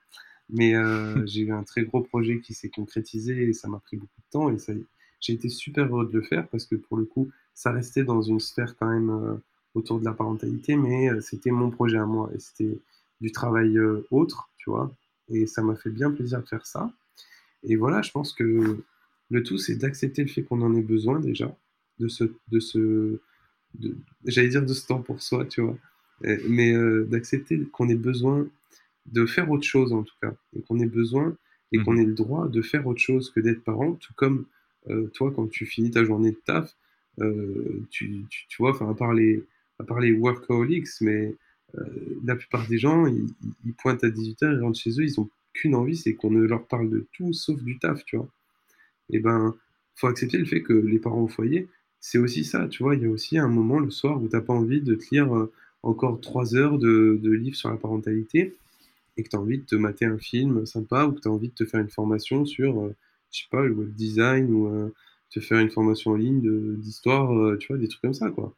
[0.50, 3.98] mais euh, j'ai eu un très gros projet qui s'est concrétisé et ça m'a pris
[3.98, 4.74] beaucoup de temps et ça,
[5.20, 8.22] j'ai été super heureux de le faire parce que pour le coup, ça restait dans
[8.22, 9.36] une sphère quand même euh,
[9.76, 12.80] autour de la parentalité, mais euh, c'était mon projet à moi et c'était
[13.22, 13.78] du travail
[14.12, 14.92] autre, tu vois.
[15.28, 16.92] Et ça m'a fait bien plaisir de faire ça.
[17.64, 18.82] Et voilà, je pense que
[19.30, 21.56] le tout, c'est d'accepter le fait qu'on en ait besoin déjà,
[22.00, 23.20] de ce, de ce,
[24.26, 25.78] j'allais dire de ce temps pour soi, tu vois,
[26.48, 26.74] mais
[27.06, 28.48] d'accepter qu'on ait besoin
[29.06, 31.36] de faire autre chose en tout cas, et qu'on ait besoin
[31.72, 32.00] et qu'on mhm.
[32.00, 34.46] ait le droit de faire autre chose que d'être parent, tout comme
[34.90, 36.76] euh, toi quand tu finis ta journée de taf,
[37.20, 39.44] euh, tu, tu, vois, enfin à part les,
[39.78, 41.36] à part les workaholics, mais
[41.78, 41.84] euh,
[42.24, 45.76] la plupart des gens, ils, pointent à 18h, ils rentrent chez eux, ils ont qu'une
[45.76, 48.30] envie, c'est qu'on ne leur parle de tout sauf du taf, tu vois.
[49.10, 49.56] Et ben,
[49.96, 51.68] faut accepter le fait que les parents au foyer,
[52.00, 52.96] c'est aussi ça, tu vois.
[52.96, 55.06] Il y a aussi un moment le soir où tu n'as pas envie de te
[55.12, 55.48] lire
[55.84, 58.56] encore trois heures de, de livres sur la parentalité
[59.20, 61.32] et que tu as envie de te mater un film sympa ou que tu as
[61.32, 62.96] envie de te faire une formation sur, euh,
[63.32, 64.94] je sais pas, le web design ou euh,
[65.30, 68.56] te faire une formation en ligne d'histoire, euh, tu vois, des trucs comme ça, quoi.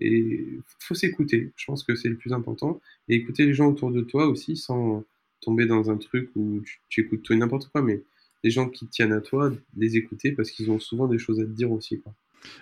[0.00, 0.46] Et
[0.78, 2.80] faut s'écouter, je pense que c'est le plus important.
[3.08, 5.04] Et écouter les gens autour de toi aussi sans
[5.40, 8.02] tomber dans un truc où tu, écoutes tout et n'importe quoi, mais
[8.44, 11.44] les gens qui tiennent à toi, les écouter parce qu'ils ont souvent des choses à
[11.44, 12.14] te dire aussi, quoi.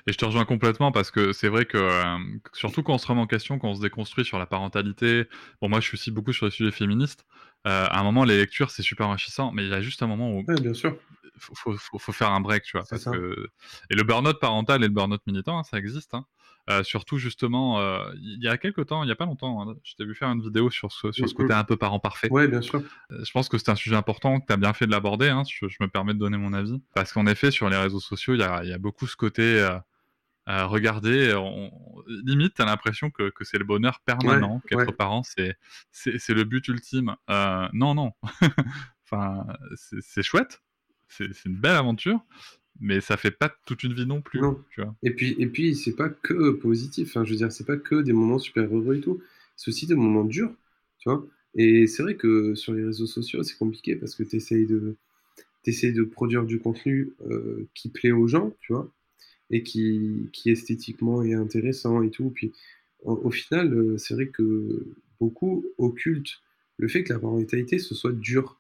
[0.07, 2.19] Et je te rejoins complètement parce que c'est vrai que, euh,
[2.55, 5.27] surtout quand on se remet en question, quand on se déconstruit sur la parentalité,
[5.61, 7.27] bon, moi je suis aussi beaucoup sur les sujets féministes,
[7.67, 10.07] euh, à un moment, les lectures, c'est super enrichissant, mais il y a juste un
[10.07, 10.45] moment où.
[10.47, 10.97] Ouais, bien sûr.
[11.39, 12.87] Faut, faut, faut, faire un break, tu vois.
[12.89, 13.49] Parce que...
[13.91, 16.15] Et le burn-out parental et le burn-out militant, hein, ça existe.
[16.15, 16.25] Hein.
[16.69, 19.77] Euh, surtout justement, euh, il y a quelques temps, il n'y a pas longtemps, hein,
[19.85, 22.29] je t'ai vu faire une vidéo sur ce, sur ce côté un peu parent parfait.
[22.29, 22.83] Ouais, bien sûr.
[23.13, 25.29] Euh, je pense que c'est un sujet important, que tu as bien fait de l'aborder,
[25.29, 26.83] hein, je, me permets de donner mon avis.
[26.93, 29.65] Parce qu'en effet, sur les réseaux sociaux, il y a, y a, beaucoup ce côté,
[30.49, 31.71] regarder, on,
[32.25, 35.57] limite, tu as l'impression que, que c'est le bonheur permanent, qu'être parent, c'est,
[35.93, 37.15] c'est, le but ultime.
[37.29, 38.11] non, non.
[39.05, 39.47] enfin,
[39.77, 40.63] c'est, chouette,
[41.07, 42.19] c'est, une belle aventure,
[42.81, 44.41] mais ça fait pas toute une vie non plus.
[44.71, 44.95] Tu vois.
[45.03, 47.09] Et puis, et puis c'est pas que positif.
[47.09, 49.21] Enfin, je veux dire, c'est pas que des moments super heureux et tout.
[49.57, 50.53] C'est aussi des moments durs,
[50.99, 51.27] tu vois.
[51.55, 54.97] Et c'est vrai que sur les réseaux sociaux, c'est compliqué parce que tu essayes de,
[55.67, 58.91] de produire du contenu euh, qui plaît aux gens, tu vois,
[59.51, 62.31] et qui, qui esthétiquement est intéressant et tout.
[62.31, 62.53] Puis
[63.03, 64.87] au, final, euh, c'est vrai que
[65.19, 66.41] beaucoup occultent
[66.77, 68.59] le fait que la parentalité ce soit dur.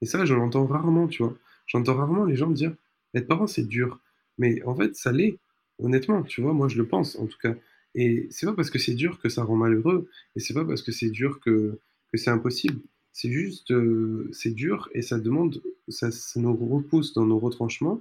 [0.00, 1.36] Et ça, je l'entends rarement, tu vois.
[1.66, 2.74] J'entends rarement les gens dire
[3.14, 4.00] être parent, c'est dur.
[4.38, 5.38] Mais en fait, ça l'est,
[5.78, 7.54] honnêtement, tu vois, moi je le pense en tout cas.
[7.94, 10.82] Et c'est pas parce que c'est dur que ça rend malheureux, et c'est pas parce
[10.82, 11.78] que c'est dur que,
[12.12, 12.80] que c'est impossible.
[13.12, 18.00] C'est juste, euh, c'est dur et ça demande, ça, ça, nous repousse dans nos retranchements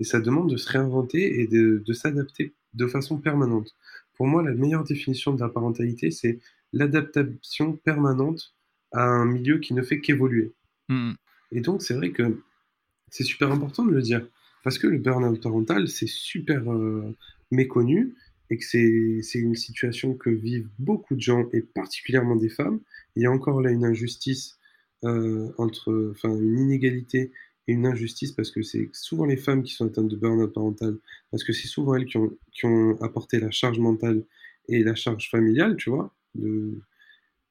[0.00, 3.74] et ça demande de se réinventer et de, de s'adapter de façon permanente.
[4.14, 6.40] Pour moi, la meilleure définition de la parentalité, c'est
[6.72, 8.54] l'adaptation permanente
[8.92, 10.52] à un milieu qui ne fait qu'évoluer.
[10.88, 11.12] Mmh.
[11.52, 12.40] Et donc, c'est vrai que
[13.10, 14.26] c'est super important de le dire.
[14.64, 17.14] Parce que le burn-out parental, c'est super euh,
[17.50, 18.14] méconnu
[18.50, 22.80] et que c'est une situation que vivent beaucoup de gens et particulièrement des femmes.
[23.14, 24.58] Il y a encore là une injustice
[25.04, 27.30] euh, entre, enfin une inégalité
[27.68, 30.96] et une injustice parce que c'est souvent les femmes qui sont atteintes de burn-out parental
[31.30, 34.24] parce que c'est souvent elles qui ont, qui ont, apporté la charge mentale
[34.68, 36.14] et la charge familiale, tu vois.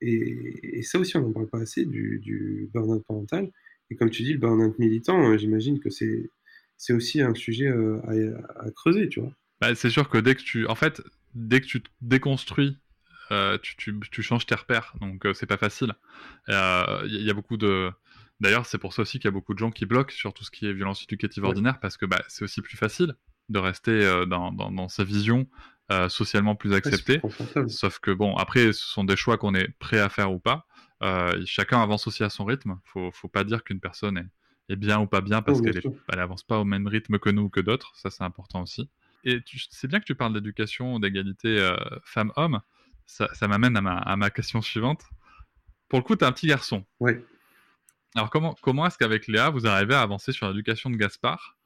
[0.02, 3.52] Et, ça aussi, on n'en parle pas assez du, du burn-out parental.
[3.90, 6.30] Et comme tu dis, le burn-out militant, j'imagine que c'est
[6.78, 9.32] c'est aussi un sujet euh, à, creuser, tu vois.
[9.62, 11.02] Bah, c'est sûr que dès que tu, en fait,
[11.34, 12.78] dès que tu te déconstruis,
[13.32, 15.94] euh, tu, tu, changes tes repères, donc euh, c'est pas facile.
[16.48, 17.90] Il y, a beaucoup de,
[18.42, 20.44] d'ailleurs, c'est pour ça aussi qu'il y a beaucoup de gens qui bloquent sur tout
[20.44, 23.16] ce qui est violence éducative ordinaire, parce que bah, c'est aussi plus facile
[23.50, 25.48] de rester dans, dans, sa vision
[26.10, 27.22] socialement plus acceptée.
[27.68, 30.66] Sauf que bon, après, ce sont des choix qu'on est prêt à faire ou pas.
[31.46, 32.80] chacun avance aussi à son rythme.
[32.84, 34.28] Faut, faut pas dire qu'une personne est
[34.70, 35.82] est bien ou pas bien parce qu'elle
[36.16, 37.92] n'avance pas au même rythme que nous ou que d'autres.
[37.96, 38.90] Ça, c'est important aussi.
[39.24, 39.40] Et
[39.70, 42.60] c'est bien que tu parles d'éducation, d'égalité euh, femmes-hommes.
[43.06, 45.04] Ça, m'amène à ma, à ma, question suivante.
[45.90, 46.86] Pour le coup, tu as un petit garçon.
[47.00, 47.14] Oui.
[48.16, 51.58] Alors, comment, comment est-ce qu'avec Léa, vous arrivez à avancer sur l'éducation de Gaspard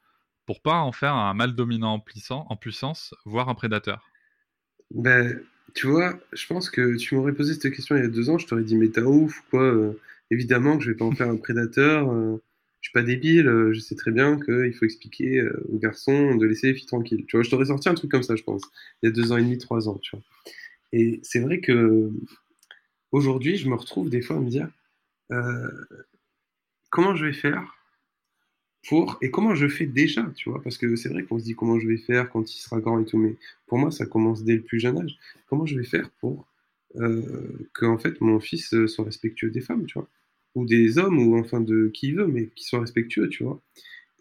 [0.45, 4.09] pour pas en faire un mâle dominant en, puissance, en puissance, voire un prédateur?
[4.91, 5.41] Ben,
[5.73, 8.37] Tu vois, je pense que tu m'aurais posé cette question il y a deux ans,
[8.37, 9.61] je t'aurais dit, mais t'as ouf, quoi.
[9.61, 9.99] Euh,
[10.31, 12.09] évidemment que je vais pas en faire un prédateur.
[12.11, 12.41] Euh,
[12.81, 16.67] je suis pas débile, je sais très bien qu'il faut expliquer aux garçons de laisser
[16.67, 17.25] les filles tranquilles.
[17.27, 18.61] Tu vois, je t'aurais sorti un truc comme ça, je pense,
[19.01, 20.23] il y a deux ans et demi, trois ans, tu vois.
[20.93, 22.11] Et c'est vrai que
[23.11, 24.69] aujourd'hui, je me retrouve des fois à me dire
[25.31, 25.69] euh,
[26.89, 27.75] comment je vais faire
[28.87, 31.55] pour et comment je fais déjà, tu vois, parce que c'est vrai qu'on se dit
[31.55, 34.43] comment je vais faire quand il sera grand et tout, mais pour moi, ça commence
[34.43, 35.17] dès le plus jeune âge.
[35.47, 36.47] Comment je vais faire pour
[36.95, 40.07] euh, que en fait mon fils soit respectueux des femmes, tu vois,
[40.55, 43.61] ou des hommes, ou enfin de qui il veut, mais qui soit respectueux, tu vois.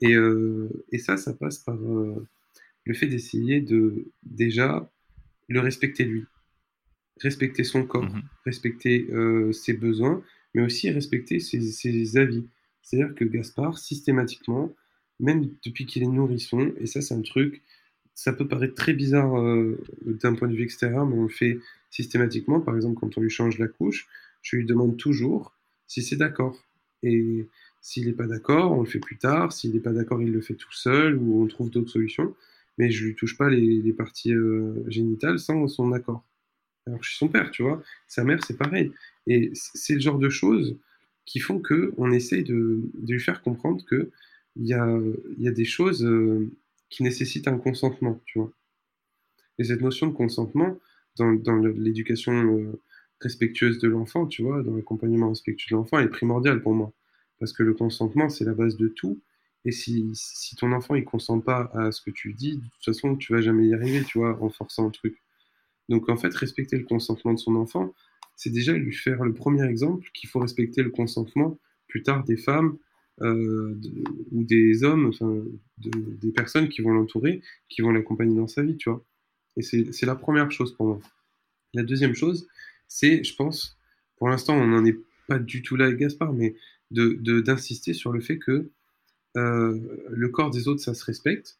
[0.02, 2.26] Et, euh, et ça, ça passe par euh,
[2.84, 4.90] le fait d'essayer de déjà
[5.48, 6.24] le respecter lui
[7.22, 10.22] respecter son corps, mmh respecter euh, ses besoins,
[10.54, 12.46] mais aussi respecter ses, avis.
[12.82, 14.72] C'est-à-dire que Gaspard, systématiquement,
[15.18, 17.62] même depuis qu'il est nourrisson, et ça c'est un truc,
[18.14, 19.32] ça peut paraître très bizarre
[20.04, 21.58] d'un point de vue extérieur, mais on le fait
[21.90, 22.60] systématiquement.
[22.60, 24.06] Par exemple, quand on lui change la couche,
[24.42, 25.55] je lui demande toujours
[25.86, 26.58] si c'est d'accord.
[27.02, 27.48] Et
[27.80, 29.52] s'il n'est pas d'accord, on le fait plus tard.
[29.52, 32.34] S'il n'est pas d'accord, il le fait tout seul ou on trouve d'autres solutions.
[32.78, 36.24] Mais je lui touche pas les, parties euh, génitales sans son accord
[36.86, 37.82] alors je suis son père, tu vois.
[38.06, 38.92] Sa mère, c'est pareil.
[39.26, 40.78] Et c'est le genre de choses
[41.24, 44.10] qui font que on essaye de, lui faire comprendre que
[44.54, 46.50] il y a, des choses euh,
[46.88, 48.52] qui nécessitent un consentement, tu vois.
[49.58, 50.78] Et cette notion de consentement,
[51.18, 52.80] dans, dans l'éducation euh,
[53.20, 56.92] respectueuse de l'enfant, tu vois, dans l'accompagnement respectueux de l'enfant, est primordial pour moi.
[57.38, 59.20] Parce que le consentement, c'est la base de tout.
[59.64, 62.84] Et si, si ton enfant, il consent pas à ce que tu dis, de toute
[62.84, 65.20] façon, tu vas jamais y arriver, tu vois, en forçant le truc.
[65.88, 67.94] Donc en fait, respecter le consentement de son enfant,
[68.36, 71.58] c'est déjà lui faire le premier exemple qu'il faut respecter le consentement
[71.88, 72.76] plus tard des femmes
[73.22, 73.74] euh,
[74.32, 75.42] ou des hommes, enfin,
[75.78, 79.04] des personnes qui vont l'entourer, qui vont l'accompagner dans sa vie, tu vois.
[79.56, 81.00] Et c'est la première chose pour moi.
[81.72, 82.46] La deuxième chose,
[82.88, 83.78] c'est, je pense,
[84.16, 86.54] pour l'instant, on n'en est pas du tout là avec Gaspard, mais
[86.90, 88.70] d'insister de, sur le fait que
[89.36, 89.78] euh,
[90.08, 91.58] le corps des autres, ça se respecte,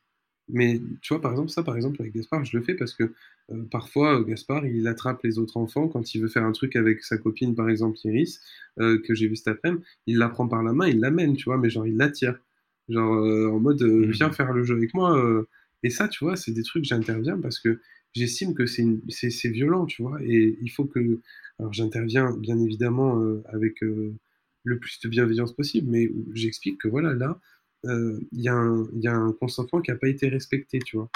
[0.48, 3.12] mais tu vois, par exemple, ça, par exemple, avec Gaspard, je le fais parce que
[3.52, 7.02] euh, parfois, Gaspard, il attrape les autres enfants quand il veut faire un truc avec
[7.02, 8.40] sa copine, par exemple, Iris,
[8.80, 9.82] euh, que j'ai vu cet après-midi.
[10.06, 12.38] Il la prend par la main, il l'amène, tu vois, mais genre, il l'attire.
[12.88, 14.10] Genre, euh, en mode, mmh.
[14.12, 15.44] viens faire le jeu avec moi.
[15.82, 17.80] Et ça, tu vois, c'est des trucs, j'interviens parce que
[18.16, 21.20] j'estime que c'est violent, tu vois, et il faut que.
[21.58, 27.40] Alors, j'interviens, bien évidemment, avec le plus de bienveillance possible, mais j'explique que voilà, là,
[27.84, 28.48] il y, y,
[29.08, 31.08] a un consentement qui n'a pas été respecté, tu vois.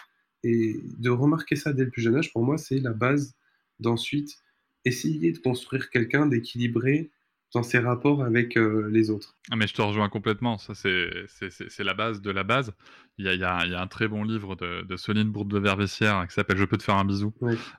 [0.43, 3.35] Et de remarquer ça dès le plus jeune âge, pour moi, c'est la base
[3.81, 4.39] d'ensuite
[4.85, 7.11] essayer de construire quelqu'un d'équilibré
[7.55, 9.37] dans ses rapports avec les autres.
[9.51, 12.73] Ah mais je te rejoins complètement, ça c'est la base de la base.
[13.19, 14.97] Il y a, il y a, il y a un très bon livre de, de
[14.97, 17.35] Soline Bourde de Vervessière qui s'appelle Je peux te faire un bisou,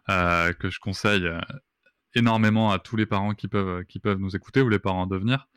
[0.09, 1.27] euh, que je conseille
[2.15, 5.07] énormément à tous les parents qui peuvent, qui peuvent nous écouter ou les parents à
[5.07, 5.47] devenir.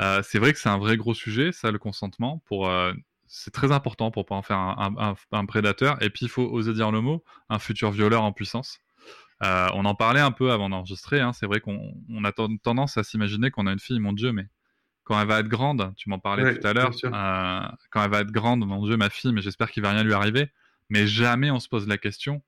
[0.00, 2.42] Euh, c'est vrai que c'est un vrai gros sujet, ça, le consentement.
[2.46, 2.92] Pour, euh,
[3.26, 6.02] c'est très important pour pas en faire un, un, prédateur.
[6.02, 8.80] Et puis, il faut oser dire le mot, un futur violeur en puissance.
[9.42, 11.20] Euh, on en parlait un peu avant d'enregistrer.
[11.20, 11.32] Hein.
[11.32, 14.46] C'est vrai qu'on on a tendance à s'imaginer qu'on a une fille, mon Dieu, mais
[15.04, 16.92] quand elle va être grande, tu m'en parlais tout à l'heure,
[17.90, 20.12] quand elle va être grande, mon Dieu, ma fille, mais j'espère qu'il va rien lui
[20.12, 20.48] arriver.
[20.90, 22.42] Mais jamais on se pose la question,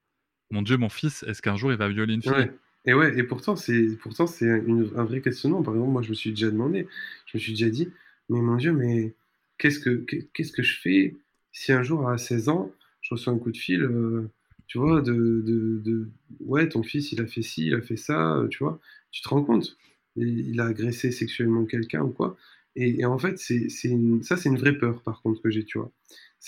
[0.50, 2.50] mon Dieu, mon fils, est-ce qu'un jour il va violer une fille?
[2.86, 5.62] Et ouais, et pourtant, c'est pourtant c'est un vrai questionnement.
[5.62, 6.86] Par exemple, moi, je me suis déjà demandé,
[7.26, 7.90] je me suis déjà dit,
[8.28, 9.14] mais mon Dieu, mais
[9.58, 11.16] qu'est-ce que qu'est-ce que je fais
[11.50, 12.70] si un jour à 16 ans,
[13.00, 14.28] je reçois un coup de fil, euh,
[14.66, 16.08] tu vois, de, de,
[16.40, 19.22] ouais, ton fils, il a fait ci, il a fait ça, euh, tu vois, tu
[19.22, 19.76] te rends compte,
[20.16, 22.36] il, a agressé sexuellement quelqu'un ou quoi.
[22.76, 25.92] Et, en fait, c'est ça, c'est une vraie peur, par contre, que j'ai, tu vois.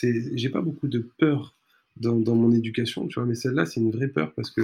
[0.03, 1.57] J'ai pas beaucoup de peur
[1.97, 4.63] dans, dans mon éducation, tu vois, mais celle-là, c'est une vraie peur parce que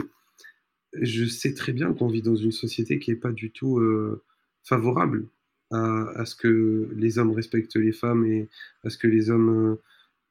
[1.00, 4.22] je sais très bien qu'on vit dans une société qui n'est pas du tout euh,
[4.62, 5.26] favorable
[5.70, 8.48] à, ce que les hommes respectent les femmes et
[8.84, 9.72] à ce que les hommes.
[9.72, 9.82] Euh,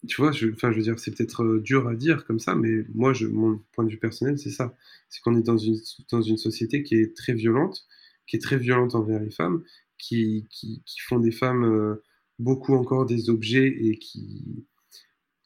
[0.08, 2.56] tu vois, je, enfin, je veux dire, c'est peut-être euh, dur à dire comme ça,
[2.56, 4.76] mais moi, je, mon point de vue personnel, c'est ça.
[5.10, 5.78] C'est qu'on est dans une,
[6.12, 7.86] dans une société qui est très violente,
[8.28, 9.64] qui est très violente envers les femmes,
[9.98, 11.98] qui, qui, qui font des femmes
[12.40, 14.66] beaucoup encore des objets et qui,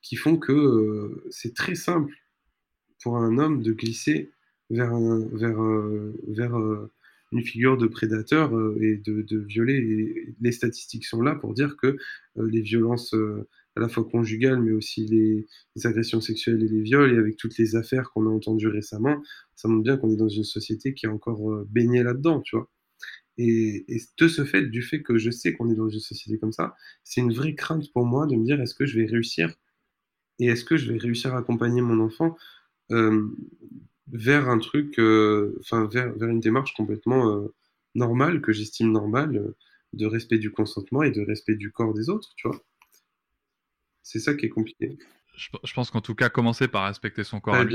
[0.01, 2.13] qui font que c'est très simple
[3.01, 4.31] pour un homme de glisser
[4.69, 4.95] vers,
[5.33, 6.91] vers, euh, vers euh,
[7.31, 10.35] une figure de prédateur euh, et de, de violer.
[10.41, 11.97] Les statistiques sont là pour dire que
[12.35, 13.15] les violences
[13.75, 15.47] à la fois conjugales, mais aussi les,
[15.85, 19.21] agressions sexuelles et les viols, et avec toutes les affaires qu'on a entendues récemment,
[19.55, 22.69] ça montre bien qu'on est dans une société qui est encore baignée là-dedans, tu vois.
[23.37, 23.85] Et,
[24.17, 26.75] de ce fait, du fait que je sais qu'on est dans une société comme ça,
[27.03, 29.53] c'est une vraie crainte pour moi de me dire est-ce que je vais réussir?
[30.39, 32.37] Et est-ce que je vais réussir à accompagner mon enfant?
[32.91, 33.27] Euh,
[34.11, 37.53] vers un truc, euh, vers, vers, une démarche complètement euh,
[37.95, 39.53] normale, que j'estime normale,
[39.93, 42.59] de respect du consentement et de respect du corps des autres, tu vois.
[44.03, 44.97] C'est ça qui est compliqué
[45.37, 47.65] je, pense qu'en tout cas, commencer par respecter son corps à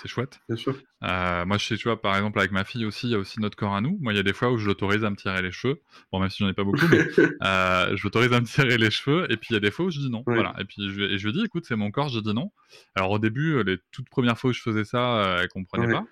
[0.00, 0.40] c'est chouette.
[0.48, 0.76] Bien sûr.
[1.02, 3.18] Euh, moi, je sais, tu vois, par exemple, avec ma fille aussi, il y a
[3.18, 3.98] aussi notre corps à nous.
[4.00, 5.80] Moi, il y a des fois où je l'autorise à me tirer les cheveux.
[6.12, 6.98] Bon, même si j'en ai pas beaucoup, mais
[7.44, 9.30] euh, je l'autorise à me tirer les cheveux.
[9.30, 10.22] Et puis, il y a des fois où je dis non.
[10.26, 10.54] Voilà.
[10.58, 12.52] Et puis, je, et je lui dis, écoute, c'est mon corps, je dis non.
[12.94, 16.04] Alors, au début, les toutes premières fois où je faisais ça, euh, elle comprenait pas.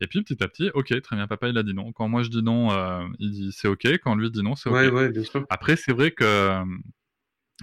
[0.00, 1.92] Et puis petit à petit, ok, très bien, papa il a dit non.
[1.92, 3.84] Quand moi je dis non, euh, il dit c'est ok.
[3.98, 4.76] Quand lui dit non, c'est ok.
[4.76, 5.44] Ouais, ouais, bien sûr.
[5.50, 6.62] Après, c'est vrai que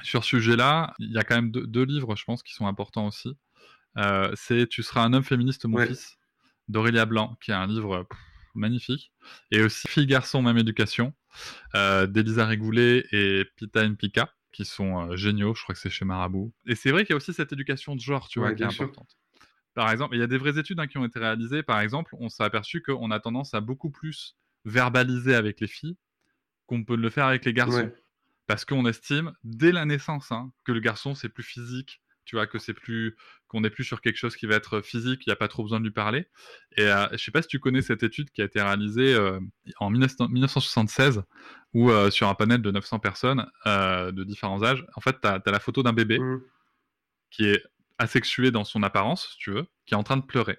[0.03, 3.07] sur ce sujet-là, il y a quand même deux, livres, je pense, qui sont importants
[3.07, 3.37] aussi.
[3.97, 6.17] Euh, c'est Tu seras un homme féministe, mon fils,
[6.67, 8.07] d'Aurélia Blanc, qui est un livre
[8.53, 9.11] magnifique.
[9.51, 11.13] Et aussi Fille, garçon, même éducation,
[11.75, 15.55] euh, d'Elisa Régoulet et Pita Pika, qui sont euh, géniaux.
[15.55, 16.53] Je crois que c'est chez Marabout.
[16.65, 18.65] Et c'est vrai qu'il y a aussi cette éducation de genre, tu vois, qui est
[18.65, 19.17] importante.
[19.73, 21.63] Par exemple, il y a des vraies études hein, qui ont été réalisées.
[21.63, 25.97] Par exemple, on s'est aperçu qu'on a tendance à beaucoup plus verbaliser avec les filles
[26.65, 27.91] qu'on peut le faire avec les garçons
[28.47, 32.47] parce qu'on estime dès la naissance hein, que le garçon c'est plus physique, tu vois,
[32.47, 33.15] que c'est plus
[33.47, 35.63] qu'on est plus sur quelque chose qui va être physique, il n'y a pas trop
[35.63, 36.27] besoin de lui parler.
[36.75, 39.39] Et euh, je sais pas si tu connais cette étude qui a été réalisée euh,
[39.77, 41.21] en 1976
[41.73, 45.41] où euh, sur un panel de 900 personnes de différents âges, en fait, tu as,
[45.45, 46.41] la photo d'un bébé mmh.
[47.29, 47.63] qui est
[47.97, 50.57] asexué dans son apparence, si tu veux, qui est en train de pleurer.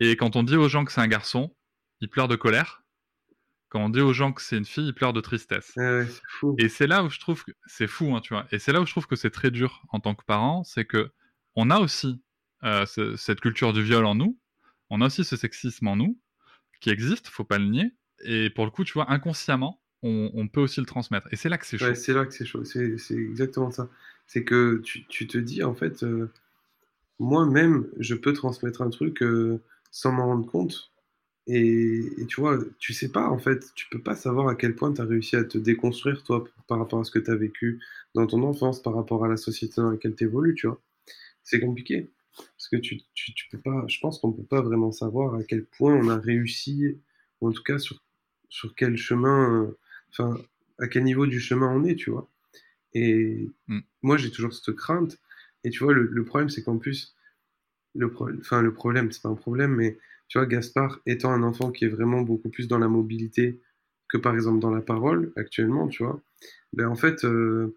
[0.00, 1.54] Et quand on dit aux gens que c'est un garçon,
[2.00, 2.83] il pleure de colère
[3.74, 5.74] quand on dit aux gens que c'est une fille, ils pleurent de tristesse.
[6.58, 8.46] Et c'est là où je trouve que c'est fou, hein, tu vois.
[8.52, 10.84] Et c'est là où je trouve que c'est très dur en tant que parent, c'est
[10.84, 11.10] que
[11.56, 12.22] on a aussi
[12.62, 14.38] euh, cette culture du viol en nous,
[14.90, 16.16] on a aussi ce sexisme en nous
[16.80, 17.90] qui existe, faut pas le nier.
[18.20, 21.26] Et pour le coup, tu vois, inconsciemment, on, peut aussi le transmettre.
[21.32, 21.94] Et c'est là que c'est chaud.
[21.96, 22.62] c'est là que c'est chaud.
[22.62, 23.88] C'est exactement ça.
[24.28, 26.30] C'est que tu, te dis, en fait, euh,
[27.18, 29.60] moi-même, je peux transmettre un truc euh,
[29.90, 30.92] sans m'en rendre compte
[31.46, 34.92] et, tu vois, tu sais pas, en fait, tu peux pas savoir à quel point
[34.92, 37.80] tu as réussi à te déconstruire, toi, par rapport à ce que tu as vécu
[38.14, 40.80] dans ton enfance, par rapport à la société dans laquelle tu évolues, tu vois.
[41.42, 42.10] C'est compliqué.
[42.36, 45.44] Parce que tu, tu, tu, peux pas, je pense qu'on peut pas vraiment savoir à
[45.44, 46.98] quel point on a réussi,
[47.40, 48.02] ou en tout cas sur,
[48.48, 49.70] sur quel chemin,
[50.10, 50.38] enfin,
[50.78, 52.28] à quel niveau du chemin on est, tu vois.
[52.94, 53.80] Et mm.
[54.02, 55.18] moi, j'ai toujours cette crainte.
[55.62, 57.14] Et tu vois, le, le problème, c'est qu'en plus,
[57.94, 59.98] le, enfin, le problème, c'est pas un problème, mais
[60.28, 63.60] tu vois, Gaspard étant un enfant qui est vraiment beaucoup plus dans la mobilité
[64.08, 66.22] que par exemple dans la parole actuellement, tu vois,
[66.72, 67.76] ben en fait, euh,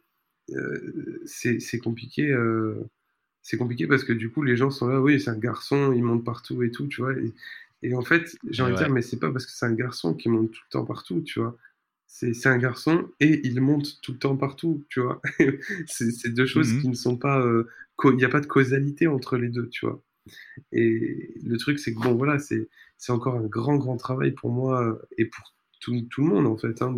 [0.51, 2.29] euh, c'est compliqué.
[2.29, 2.75] Euh,
[3.41, 6.03] c'est compliqué parce que du coup, les gens sont là, oui, c'est un garçon, il
[6.03, 7.13] monte partout et tout, tu vois.
[7.83, 10.13] Et, en fait, j'ai envie de dire, mais c'est pas parce que c'est un garçon
[10.13, 11.57] qui monte tout le temps partout, tu vois.
[12.07, 15.21] C'est un garçon et il monte tout le temps partout, tu vois.
[15.87, 17.45] c'est deux choses mmh qui ne sont pas.
[18.03, 20.01] Il n'y a pas de causalité entre les deux, tu vois.
[20.71, 22.67] Et le truc, c'est que bon, voilà, c'est
[23.09, 26.81] encore un grand, grand travail pour moi et pour tout, tout le monde, en fait,
[26.81, 26.95] hein,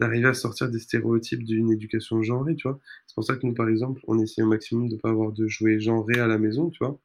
[0.00, 2.80] d'arriver à sortir des stéréotypes d'une éducation genrée, tu vois.
[3.06, 5.32] C'est pour ça que nous, par exemple, on essaie au maximum de ne pas avoir
[5.32, 6.98] de jouets genrés à la maison, tu vois.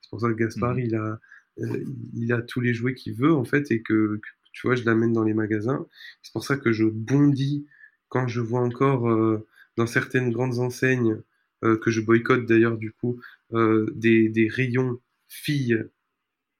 [0.00, 0.80] C'est pour ça que Gaspard, mmh.
[0.80, 1.20] il, a,
[1.58, 4.20] euh, il a tous les jouets qu'il veut, en fait, et que,
[4.52, 5.86] tu vois, je l'amène dans les magasins.
[6.22, 7.66] C'est pour ça que je bondis
[8.08, 11.20] quand je vois encore euh, dans certaines grandes enseignes
[11.64, 13.20] euh, que je boycotte d'ailleurs du coup,
[13.52, 15.84] euh, des, des, rayons filles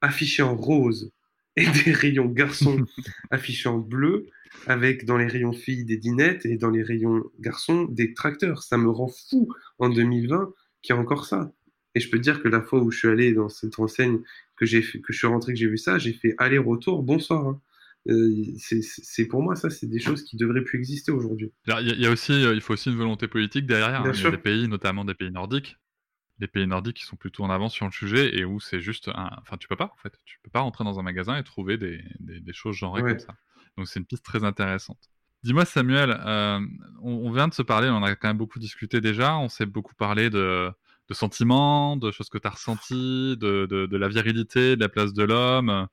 [0.01, 1.11] affichés en rose
[1.55, 2.85] et des rayons garçons
[3.31, 4.27] affichés en bleu,
[4.67, 8.63] avec dans les rayons filles des dinettes et dans les rayons garçons des tracteurs.
[8.63, 11.51] Ça me rend fou en 2020 qu'il y a encore ça.
[11.95, 14.19] Et je peux te dire que la fois où je suis allé dans cette enseigne,
[14.57, 17.47] que, j'ai que je suis rentré, que j'ai vu ça, j'ai fait aller-retour, bonsoir.
[17.47, 17.61] Hein.
[18.07, 21.51] Euh, c'est pour moi ça, c'est des choses qui devraient plus exister aujourd'hui.
[21.67, 24.01] Il y, a aussi, euh, il faut aussi une volonté politique derrière.
[24.01, 24.11] Hein.
[24.13, 25.77] Il y a des pays, notamment des pays nordiques,
[26.39, 29.09] des pays nordiques qui sont plutôt en avance sur le sujet et où c'est juste,
[29.09, 29.29] un...
[29.41, 31.77] enfin tu peux pas en fait, tu peux pas rentrer dans un magasin et trouver
[31.77, 33.35] des, des, choses genrées comme ça.
[33.77, 35.09] Donc c'est une piste très intéressante.
[35.43, 36.59] Dis-moi Samuel, euh,
[37.01, 39.93] on, vient de se parler, on a quand même beaucoup discuté déjà, on s'est beaucoup
[39.95, 40.71] parlé de,
[41.07, 44.89] de sentiments, de choses que tu as ressenties, de, de, de, la virilité, de la
[44.89, 45.87] place de l'homme.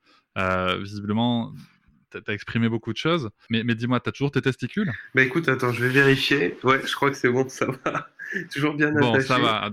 [0.80, 1.81] visiblement, tu
[2.26, 3.30] as exprimé beaucoup de choses.
[3.50, 4.92] Mais, mais dis-moi, tu as toujours tes testicules?
[5.14, 6.56] Bah écoute, attends, je vais vérifier.
[6.64, 8.08] Ouais, je crois que c'est bon, ça va.
[8.52, 9.12] toujours bien attaché.
[9.12, 9.70] Bon, ça va.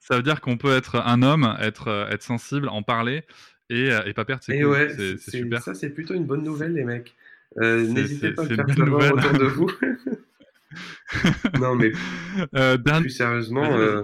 [0.00, 3.24] Ça veut dire qu'on peut être un homme, être, euh, être sensible, en parler
[3.70, 5.62] et, euh, et pas perdre ses et Ouais, c'est super.
[5.62, 7.14] Ça, c'est plutôt une bonne nouvelle, les mecs.
[7.58, 9.70] Euh, N'hésitez pas à faire savoir autour de vous.
[11.60, 11.92] non, mais
[12.54, 14.02] euh, plus sérieusement, euh,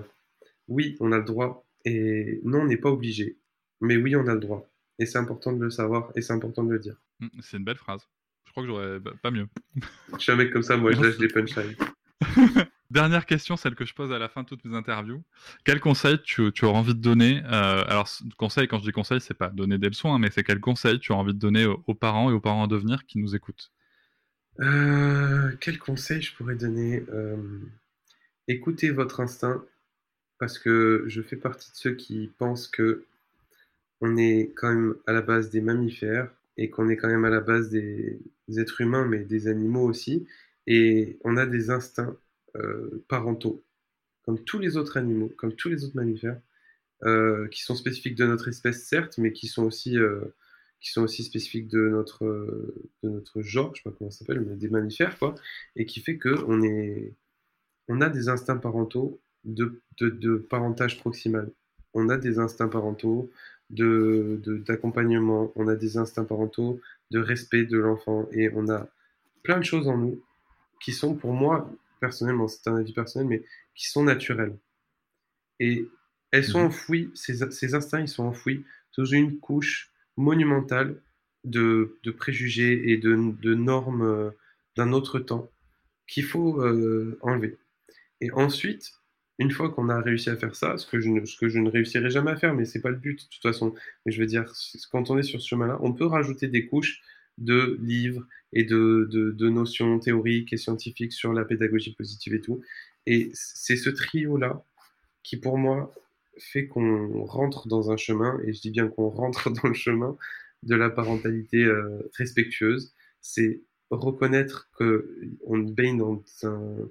[0.68, 1.66] oui, on a le droit.
[1.84, 3.36] Et non, on n'est pas obligé.
[3.80, 4.68] Mais oui, on a le droit.
[4.98, 6.96] Et c'est important de le savoir et c'est important de le dire.
[7.22, 8.08] Mmh, c'est une belle phrase.
[8.46, 9.46] Je crois que j'aurais pas mieux.
[9.76, 11.76] je suis un mec comme ça, moi, je lâche des punchlines.
[12.90, 15.22] Dernière question, celle que je pose à la fin de toutes mes interviews.
[15.64, 19.20] Quel conseil tu, tu auras envie de donner euh, Alors, conseil, quand je dis conseil,
[19.20, 21.64] c'est pas donner des leçons, hein, mais c'est quel conseil tu as envie de donner
[21.64, 23.72] aux, parents et aux parents à devenir qui nous écoutent?
[24.58, 27.02] Quel conseil je pourrais donner
[28.48, 29.64] Écoutez votre instinct,
[30.38, 33.06] parce que je fais partie de ceux qui pensent que
[34.02, 37.30] on est quand même à la base des mammifères et qu'on est quand même à
[37.30, 38.20] la base des,
[38.58, 40.26] êtres humains, mais des animaux aussi.
[40.66, 42.16] Et on a des instincts
[42.56, 43.64] euh, parentaux,
[44.24, 46.40] comme tous les autres animaux, comme tous les autres mammifères,
[47.04, 50.20] euh, qui sont spécifiques de notre espèce, certes, mais qui sont aussi, euh,
[50.80, 52.24] qui sont aussi spécifiques de notre,
[53.02, 55.34] de notre genre, je sais pas comment ça s'appelle, mais des mammifères, quoi,
[55.76, 57.14] et qui fait qu'on est,
[57.88, 61.50] on a des instincts parentaux de, de parentage proximal.
[61.94, 63.30] On a des instincts parentaux
[63.72, 68.88] d'accompagnement, de, on a des instincts parentaux de respect de l'enfant et on a
[69.42, 70.22] plein de choses en nous
[70.82, 71.70] qui sont pour moi,
[72.00, 73.44] personnellement, c'est un avis personnel, mais
[73.74, 74.56] qui sont naturelles.
[75.60, 75.88] Et
[76.32, 76.66] elles sont mhm.
[76.66, 81.00] enfouies, ces, ces, instincts, ils sont enfouis sous une couche monumentale
[81.44, 84.30] de, de préjugés et de, de normes euh,
[84.76, 85.50] d'un autre temps
[86.06, 87.58] qu'il faut euh, enlever.
[88.20, 88.92] Et ensuite,
[89.42, 91.58] une fois qu'on a réussi à faire ça, ce que je ne, ce que je
[91.58, 93.74] ne réussirai jamais à faire, mais c'est pas le but de toute façon.
[94.06, 94.50] Mais je veux dire,
[94.90, 97.02] quand on est sur ce chemin-là, on peut rajouter des couches
[97.38, 102.62] de livres et de, de, notions théoriques et scientifiques sur la pédagogie positive et tout.
[103.06, 104.64] Et c'est ce trio-là
[105.22, 105.92] qui, pour moi,
[106.38, 110.16] fait qu'on rentre dans un chemin, et je dis bien qu'on rentre dans le chemin
[110.62, 112.94] de la parentalité euh, respectueuse.
[113.20, 116.88] C'est reconnaître qu'on baigne dans un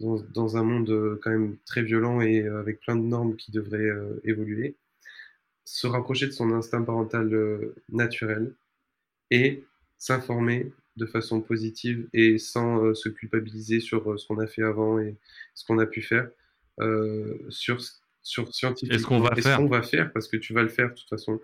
[0.00, 3.50] dans, un monde euh, quand même très violent et euh, avec plein de normes qui
[3.50, 4.76] devraient euh, évoluer,
[5.64, 7.30] se rapprocher de son instinct parental
[7.90, 8.54] naturel
[9.30, 9.64] et
[9.98, 15.14] s'informer de façon positive et sans se culpabiliser sur ce qu'on a fait avant et
[15.54, 16.30] ce qu'on a pu faire,
[17.50, 17.82] sur,
[18.22, 18.98] sur scientifiquement.
[18.98, 19.66] ce qu'on va, faire.
[19.66, 21.38] va faire Parce que tu vas le faire de toute façon.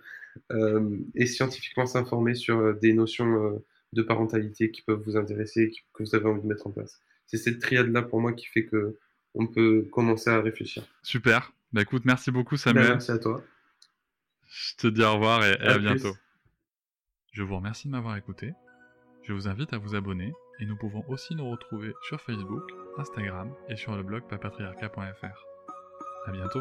[1.15, 6.15] et scientifiquement s'informer sur des notions de parentalité qui peuvent vous intéresser et que vous
[6.15, 8.99] avez envie de mettre en place c'est cette triade-là pour moi qui fait que
[9.35, 10.85] on peut commencer à réfléchir.
[11.03, 11.53] Super.
[11.73, 12.85] Bah écoute, merci beaucoup Samuel.
[12.85, 13.43] Ben, merci à toi.
[14.47, 16.15] Je te dis au revoir et à, bientôt.
[17.33, 18.53] Je vous remercie de m'avoir écouté.
[19.25, 22.63] Je vous invite à vous abonner et nous pouvons aussi nous retrouver sur Facebook,
[22.99, 25.45] Instagram et sur le blog papatriarca.fr.
[26.27, 26.61] À bientôt.